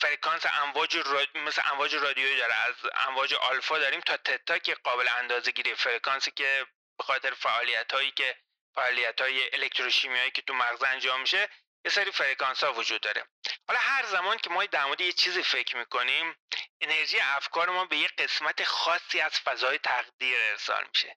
فرکانس 0.00 0.46
امواج 0.46 0.96
مثل 1.34 1.62
امواج 1.64 1.94
رادیویی 1.94 2.36
داره. 2.36 2.54
از 2.54 2.74
امواج 2.94 3.34
آلفا 3.34 3.78
داریم 3.78 4.00
تا 4.00 4.16
تتا 4.16 4.58
که 4.58 4.74
قابل 4.74 5.08
اندازه 5.08 5.50
گیری 5.50 5.74
فرکانسی 5.74 6.30
که 6.30 6.66
به 6.98 7.04
خاطر 7.04 7.30
فعالیت 7.34 7.92
هایی 7.92 8.10
که 8.10 8.36
فعالیت 8.74 9.20
های 9.20 9.54
الکتروشیمیایی 9.54 10.30
که 10.30 10.42
تو 10.42 10.54
مغز 10.54 10.82
انجام 10.82 11.20
میشه 11.20 11.48
یه 11.84 11.90
سری 11.90 12.12
فرکانس 12.12 12.64
ها 12.64 12.72
وجود 12.72 13.00
داره. 13.00 13.26
حالا 13.68 13.80
هر 13.80 14.06
زمان 14.06 14.38
که 14.38 14.50
ما 14.50 14.64
در 14.64 14.84
مورد 14.84 15.00
یه 15.00 15.12
چیزی 15.12 15.42
فکر 15.42 15.76
می‌کنیم 15.76 16.36
انرژی 16.80 17.20
افکار 17.20 17.70
ما 17.70 17.84
به 17.84 17.96
یه 17.96 18.08
قسمت 18.08 18.64
خاصی 18.64 19.20
از 19.20 19.40
فضای 19.40 19.78
تقدیر 19.78 20.38
ارسال 20.40 20.86
میشه. 20.88 21.16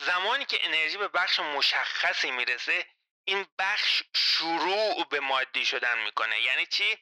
زمانی 0.00 0.44
که 0.44 0.66
انرژی 0.66 0.96
به 0.96 1.08
بخش 1.08 1.40
مشخصی 1.40 2.30
می‌رسه 2.30 2.86
این 3.24 3.46
بخش 3.58 4.02
شروع 4.14 5.04
به 5.08 5.20
مادی 5.20 5.64
شدن 5.64 5.98
می‌کنه. 5.98 6.40
یعنی 6.40 6.66
چی؟ 6.66 6.98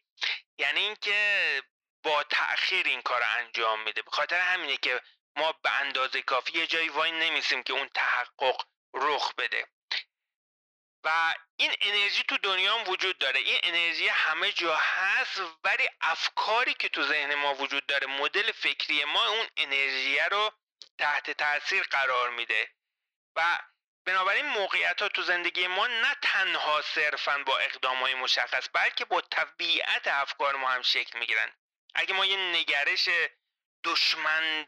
یعنی 0.59 0.81
اینکه 0.81 1.63
با 2.03 2.25
تأخیر 2.25 2.87
این 2.87 3.03
کار 3.03 3.23
انجام 3.23 3.83
میده. 3.83 4.03
به 4.03 4.11
خاطر 4.11 4.41
همینه 4.41 4.77
که 4.77 5.01
ما 5.37 5.53
به 5.53 5.71
اندازه 5.71 6.23
کافی 6.23 6.59
یه 6.59 6.67
جایی 6.67 6.89
وای 6.89 7.11
نمیسیم 7.11 7.63
که 7.63 7.73
اون 7.73 7.89
تحقق 7.95 8.63
رخ 8.95 9.35
بده. 9.35 9.67
و 11.05 11.35
این 11.57 11.75
انرژی 11.81 12.23
تو 12.23 12.39
دنیا 12.39 12.79
هم 12.79 12.89
وجود 12.89 13.19
داره. 13.19 13.41
این 13.41 13.61
انرژی 13.63 14.09
همه 14.09 14.53
جا 14.53 14.77
هست 14.77 15.41
ولی 15.65 15.89
افکاری 16.01 16.75
که 16.75 16.89
تو 16.89 17.03
ذهن 17.03 17.35
ما 17.35 17.55
وجود 17.55 17.87
داره 17.87 18.07
مدل 18.07 18.53
فکری 18.53 19.05
ما 19.05 19.27
اون 19.27 19.47
انرژی 19.57 20.19
رو 20.19 20.53
تحت 20.99 21.31
تاثیر 21.31 21.83
قرار 21.83 22.31
میده. 22.31 22.71
و 23.37 23.59
بنابراین 24.05 24.47
موقعیت 24.47 25.03
ها 25.03 25.09
تو 25.09 25.23
زندگی 25.23 25.67
ما 25.67 25.87
نه 25.87 26.17
تنها 26.23 26.83
صرفا 26.83 27.39
با 27.39 27.59
اقدام 27.59 28.01
های 28.01 28.15
مشخص 28.15 28.69
بلکه 28.73 29.05
با 29.05 29.21
طبیعت 29.21 30.07
افکار 30.07 30.57
ما 30.57 30.71
هم 30.71 30.83
شکل 30.83 31.19
می‌گیرن. 31.19 31.53
اگه 31.95 32.15
ما 32.15 32.25
یه 32.25 32.37
نگرش 32.37 33.09
دشمن 33.85 34.67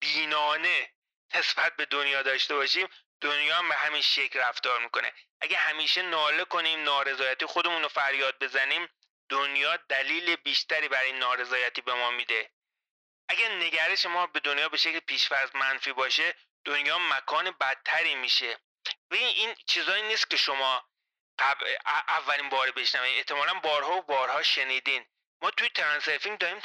بینانه 0.00 0.92
نسبت 1.34 1.76
به 1.76 1.84
دنیا 1.84 2.22
داشته 2.22 2.54
باشیم 2.54 2.88
دنیا 3.20 3.56
هم 3.56 3.68
به 3.68 3.74
همین 3.74 4.02
شکل 4.02 4.38
رفتار 4.38 4.80
می‌کنه. 4.80 5.12
اگه 5.40 5.56
همیشه 5.56 6.02
ناله 6.02 6.44
کنیم 6.44 6.82
نارضایتی 6.82 7.46
خودمون 7.46 7.82
رو 7.82 7.88
فریاد 7.88 8.38
بزنیم 8.38 8.88
دنیا 9.28 9.76
دلیل 9.76 10.36
بیشتری 10.36 10.88
برای 10.88 11.12
نارضایتی 11.12 11.80
به 11.80 11.94
ما 11.94 12.10
میده. 12.10 12.50
اگر 13.28 13.48
نگرش 13.48 14.06
ما 14.06 14.26
به 14.26 14.40
دنیا 14.40 14.68
به 14.68 14.76
شکل 14.76 15.00
پیشفرض 15.00 15.54
منفی 15.54 15.92
باشه 15.92 16.34
دنیا 16.64 16.98
مکان 16.98 17.50
بدتری 17.50 18.14
میشه. 18.14 18.58
و 19.10 19.14
این 19.14 19.54
چیزایی 19.66 20.02
نیست 20.02 20.30
که 20.30 20.36
شما 20.36 20.88
اولین 22.08 22.48
بار 22.48 22.70
بشنوید 22.70 23.16
احتمالا 23.16 23.54
بارها 23.54 23.92
و 23.96 24.02
بارها 24.02 24.42
شنیدین. 24.42 25.06
ما 25.42 25.50
توی 25.50 25.68
ترانسرفینگ 25.68 26.38
داریم 26.38 26.58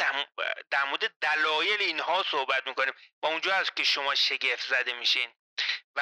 در 0.70 0.84
مورد 0.84 1.14
دلایل 1.22 1.82
اینها 1.82 2.24
صحبت 2.24 2.68
می‌کنیم. 2.68 2.94
و 3.24 3.26
اونجا 3.26 3.56
هست 3.56 3.76
که 3.76 3.84
شما 3.84 4.16
شگفت 4.16 4.68
زده 4.68 4.94
میشین 4.94 5.36
و 5.96 6.02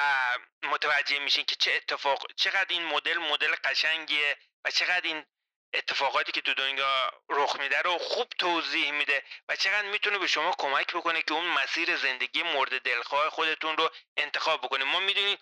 متوجه 0.64 1.20
میشین 1.20 1.46
که 1.46 1.56
چه 1.56 1.74
اتفاق 1.74 2.26
چقدر 2.36 2.66
این 2.70 2.86
مدل 2.86 3.18
مدل 3.18 3.56
قشنگیه 3.64 4.38
و 4.66 4.72
چقدر 4.72 5.02
این 5.08 5.26
اتفاقاتی 5.74 6.32
که 6.32 6.42
تو 6.42 6.54
دنیا 6.54 7.12
رخ 7.30 7.56
میده 7.56 7.82
رو 7.82 7.98
خوب 7.98 8.28
توضیح 8.38 8.92
میده 8.92 9.24
و 9.50 9.56
چقدر 9.56 9.88
می‌تونه 9.88 10.18
به 10.18 10.28
شما 10.28 10.52
کمک 10.60 10.88
بکنه 10.94 11.22
که 11.22 11.34
اون 11.34 11.46
مسیر 11.46 11.96
زندگی 11.96 12.44
مورد 12.44 12.82
دلخواه 12.82 13.30
خودتون 13.30 13.78
رو 13.78 13.90
انتخاب 14.18 14.62
بکنیم 14.62 14.88
ما 14.88 15.00
می‌دونیم 15.00 15.38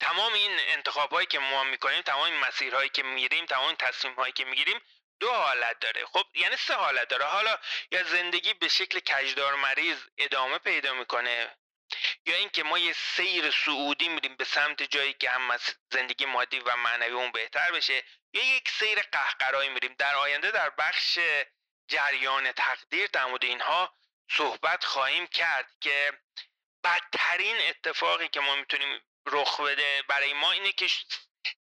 تمام 0.00 0.32
این 0.32 0.58
انتخاب 0.58 1.12
هایی 1.12 1.26
که 1.26 1.38
ما 1.38 1.64
می‌کنیم 1.64 2.02
تمام 2.02 2.22
این 2.22 2.36
مسیرهایی 2.36 2.88
که 2.88 3.02
میریم 3.02 3.46
تمام 3.46 3.66
این 3.66 3.76
تصمیم 3.76 4.14
هایی 4.14 4.32
که 4.32 4.44
می‌گیریم 4.44 4.80
دو 5.20 5.30
حالت 5.32 5.78
داره. 5.78 6.06
خب 6.06 6.24
یعنی 6.34 6.56
سه 6.56 6.74
حالت 6.74 7.08
داره. 7.08 7.24
حالا 7.24 7.58
یا 7.90 8.02
زندگی 8.02 8.54
به 8.54 8.68
شکل 8.68 9.00
کجدار 9.00 9.54
مریض 9.54 9.98
ادامه 10.18 10.58
پیدا 10.58 10.94
می‌کنه 10.94 11.56
یا 12.26 12.36
اینکه 12.36 12.62
ما 12.62 12.78
یه 12.78 12.92
سیر 12.92 13.50
سعودی 13.50 14.08
میریم 14.08 14.36
به 14.36 14.44
سمت 14.44 14.82
جایی 14.82 15.12
که 15.12 15.30
هم 15.30 15.58
زندگی 15.92 16.24
مادی 16.24 16.58
و 16.58 16.76
معنوی 16.76 17.12
اون 17.12 17.32
بهتر 17.32 17.72
بشه 17.72 18.04
یا 18.32 18.56
یک 18.56 18.68
سیر 18.68 19.00
قهقرایی 19.02 19.68
میریم. 19.68 19.94
در 19.98 20.14
آینده 20.14 20.50
در 20.50 20.70
بخش 20.70 21.18
جریان 21.88 22.52
تقدیر 22.52 23.06
در 23.06 23.24
مورد 23.24 23.44
اینها 23.44 23.94
صحبت 24.30 24.84
خواهیم 24.84 25.26
کرد 25.26 25.76
که 25.80 26.12
بدترین 26.84 27.56
اتفاقی 27.68 28.28
که 28.28 28.40
ما 28.40 28.56
می‌تونیم 28.56 29.00
رخ 29.26 29.60
بده 29.60 30.02
برای 30.08 30.32
ما 30.32 30.52
اینه 30.52 30.72
که 30.72 30.86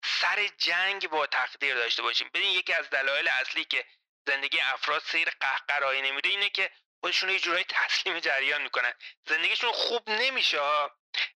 سر 0.04 0.48
جنگ 0.58 1.10
با 1.10 1.28
تقدیر 1.28 1.76
داشته 1.76 2.02
باشیم. 2.02 2.30
ببین 2.34 2.52
یکی 2.52 2.74
از 2.74 2.90
دلایل 2.90 3.28
اصلی 3.28 3.66
که 3.66 3.86
زندگی 4.28 4.60
افراد 4.60 5.02
سیر 5.02 5.30
قهقرایی 5.30 6.02
نمیده 6.02 6.30
اینه 6.30 6.50
که 6.50 6.72
خودشون 7.04 7.30
یه 7.30 7.40
جورایی 7.40 7.66
تسلیم 7.70 8.20
جریان 8.20 8.62
می‌کنن. 8.62 8.94
زندگیشون 9.26 9.72
خوب 9.72 10.10
نمیشه 10.10 10.60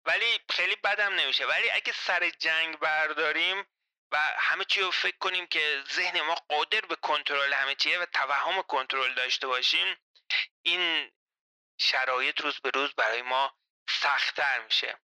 ولی 0.04 0.40
خیلی 0.50 0.76
بدم 0.76 1.14
نمیشه. 1.14 1.46
ولی 1.46 1.70
اگه 1.70 1.92
سر 1.92 2.30
جنگ 2.30 2.78
برداریم 2.78 3.66
و 4.12 4.16
همه 4.18 4.64
چی 4.64 4.80
رو 4.80 4.90
فکر 4.90 5.16
کنیم 5.18 5.46
که 5.46 5.84
ذهن 5.92 6.20
ما 6.20 6.34
قادر 6.34 6.80
به 6.80 6.96
کنترل 6.96 7.52
همه 7.52 7.74
چیه 7.74 7.98
و 7.98 8.06
توهم 8.06 8.62
کنترل 8.62 9.14
داشته 9.14 9.46
باشیم 9.46 9.96
این 10.62 11.12
شرایط 11.80 12.40
روز 12.40 12.60
به 12.60 12.70
روز 12.70 12.94
برای 12.94 13.22
ما 13.22 13.56
سختتر 13.88 14.60
میشه. 14.60 14.98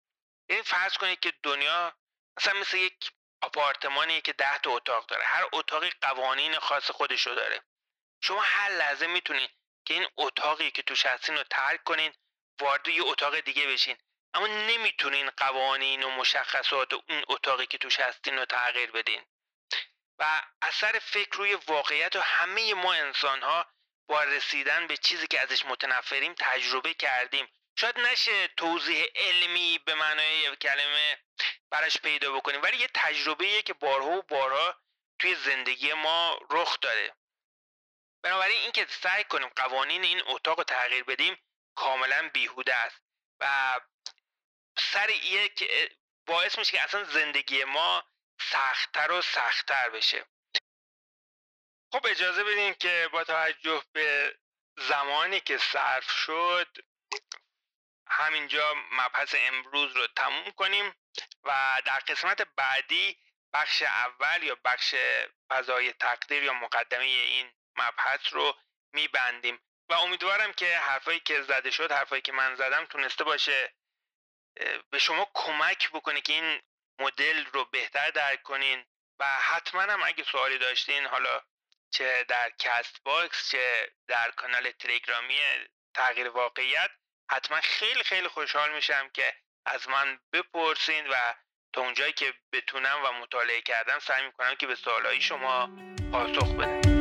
این 0.49 0.63
فرض 0.63 0.97
کنید 0.97 1.21
که 1.21 1.33
دنیا 1.43 1.97
مثلا 2.39 2.61
مثل 2.61 2.77
یک 2.77 3.11
آپارتمانی 3.43 4.21
که 4.21 4.33
ده 4.33 4.59
تا 4.59 4.71
اتاق 4.71 5.07
داره. 5.07 5.25
هر 5.25 5.49
اتاقی 5.53 5.91
قوانین 6.01 6.59
خاص 6.59 6.91
خودشو 6.91 7.35
داره. 7.35 7.63
شما 8.23 8.41
هر 8.41 8.71
لحظه 8.71 9.07
می‌تونید 9.07 9.51
که 9.87 9.95
این 9.95 10.09
اتاقی 10.17 10.71
که 10.71 10.83
توش 10.83 11.07
هستین 11.07 11.37
رو 11.37 11.43
ترک 11.43 11.85
کنین 11.85 12.13
وارد 12.61 12.89
یه 12.89 13.03
اتاق 13.05 13.41
دیگه 13.41 13.67
بشین. 13.67 13.97
اما 14.35 14.47
نمی‌تونین 14.47 15.31
قوانین 15.31 16.03
و 16.03 16.11
مشخصات 16.11 16.93
اون 16.93 17.25
اتاقی 17.29 17.67
که 17.67 17.79
توش 17.79 18.01
هستین 18.01 18.39
رو 18.39 18.45
تغییر 18.45 18.91
بدین. 18.91 19.23
و 20.19 20.43
اثر 20.63 20.99
فکر 20.99 21.37
روی 21.37 21.55
واقعیت 21.55 22.17
و 22.17 22.21
همه 22.21 22.75
ما 22.75 22.93
انسان 22.93 23.43
ها 23.43 23.67
با 24.09 24.23
رسیدن 24.25 24.87
به 24.87 24.97
چیزی 24.97 25.27
که 25.27 25.41
ازش 25.41 25.65
متنفریم 25.65 26.35
تجربه 26.39 26.95
کردیم. 26.95 27.49
شاید 27.79 27.99
نشه 27.99 28.49
توضیح 28.49 29.07
علمی 29.15 29.79
به 29.79 29.95
معنای 29.95 30.57
کلمه 30.57 31.19
براش 31.71 31.99
پیدا 31.99 32.33
بکنیم 32.33 32.63
ولی 32.63 32.77
یه 32.77 32.89
تجربه 32.95 33.63
که 33.63 33.73
بارها 33.73 34.09
و 34.09 34.23
بارها 34.23 34.75
توی 35.19 35.35
زندگی 35.35 35.93
ما 35.93 36.39
رخ 36.51 36.81
داره 36.81 37.15
بنابراین 38.27 38.61
اینکه 38.61 38.87
سعی 38.91 39.25
کنیم 39.25 39.49
قوانین 39.49 40.05
این 40.05 40.23
اتاق 40.27 40.59
رو 40.59 40.65
تغییر 40.65 41.05
بدیم 41.05 41.39
کاملا 41.75 42.31
بیهوده 42.35 42.75
است 42.75 43.01
و 43.41 43.81
سر 44.79 45.11
یک 45.11 45.71
باعث 46.27 46.59
میشه 46.59 46.73
که 46.73 46.83
اصلا 46.83 47.05
زندگی 47.05 47.65
ما 47.65 48.05
سختتر 48.41 49.13
و 49.13 49.23
سختتر 49.23 49.91
بشه. 49.91 50.27
خب 51.93 52.07
اجازه 52.07 52.45
بدین 52.45 52.75
که 52.75 53.09
با 53.13 53.25
توجه 53.25 53.83
به 53.93 54.39
زمانی 54.77 55.41
که 55.41 55.59
صرف 55.59 56.11
شد 56.11 56.77
همینجا 58.09 58.75
مبحث 58.93 59.35
امروز 59.39 59.97
رو 59.97 60.07
تموم 60.07 60.51
کنیم 60.51 60.95
و 61.45 61.83
در 61.85 61.99
قسمت 61.99 62.43
بعدی 62.43 63.19
بخش 63.53 63.83
اول 63.83 64.43
یا 64.43 64.55
بخش 64.65 64.95
فضای 65.51 65.93
تقدیر 65.93 66.43
یا 66.43 66.53
مقدمه 66.53 67.05
این 67.05 67.53
مبحث 67.77 68.33
رو 68.33 68.55
میبندیم. 68.93 69.61
و 69.89 69.95
امیدوارم 69.95 70.53
که 70.53 70.79
حرفایی 70.79 71.21
که 71.21 71.43
زده 71.43 71.71
شد 71.71 71.93
حرفایی 71.93 72.23
که 72.23 72.33
من 72.33 72.55
زدم 72.55 72.85
تونسته 72.85 73.25
باشه 73.25 73.75
به 74.91 74.99
شما 74.99 75.31
کمک 75.35 75.91
بکنه 75.91 76.21
که 76.21 76.33
این 76.33 76.63
مدل 76.99 77.45
رو 77.45 77.65
بهتر 77.65 78.11
درک 78.11 78.43
کنین. 78.43 78.85
و 79.19 79.25
حتما 79.25 79.83
هم 79.83 80.03
اگه 80.03 80.25
سوالی 80.25 80.59
داشتین 80.59 81.07
حالا 81.07 81.41
چه 81.91 82.25
در 82.29 82.51
Castbox 82.59 83.51
چه 83.51 83.93
در 84.09 84.31
کانال 84.31 84.71
تلگرامی 84.71 85.39
تغییر 85.95 86.29
واقعیت 86.29 86.91
حتما 87.31 87.61
خیلی 87.61 88.03
خیلی 88.03 88.29
خوشحال 88.29 88.75
میشم 88.75 89.09
که 89.09 89.35
از 89.67 89.89
من 89.89 90.21
بپرسین 90.33 91.07
و 91.07 91.35
تا 91.73 91.81
اونجایی 91.81 92.13
که 92.13 92.35
بتونم 92.53 93.05
و 93.05 93.13
مطالعه 93.13 93.61
کردم 93.61 93.99
سعی 93.99 94.27
می‌کنم 94.27 94.55
که 94.55 94.67
به 94.67 94.75
سوالهای 94.75 95.21
شما 95.21 95.71
پاسخ 96.13 96.55
بدم. 96.55 96.96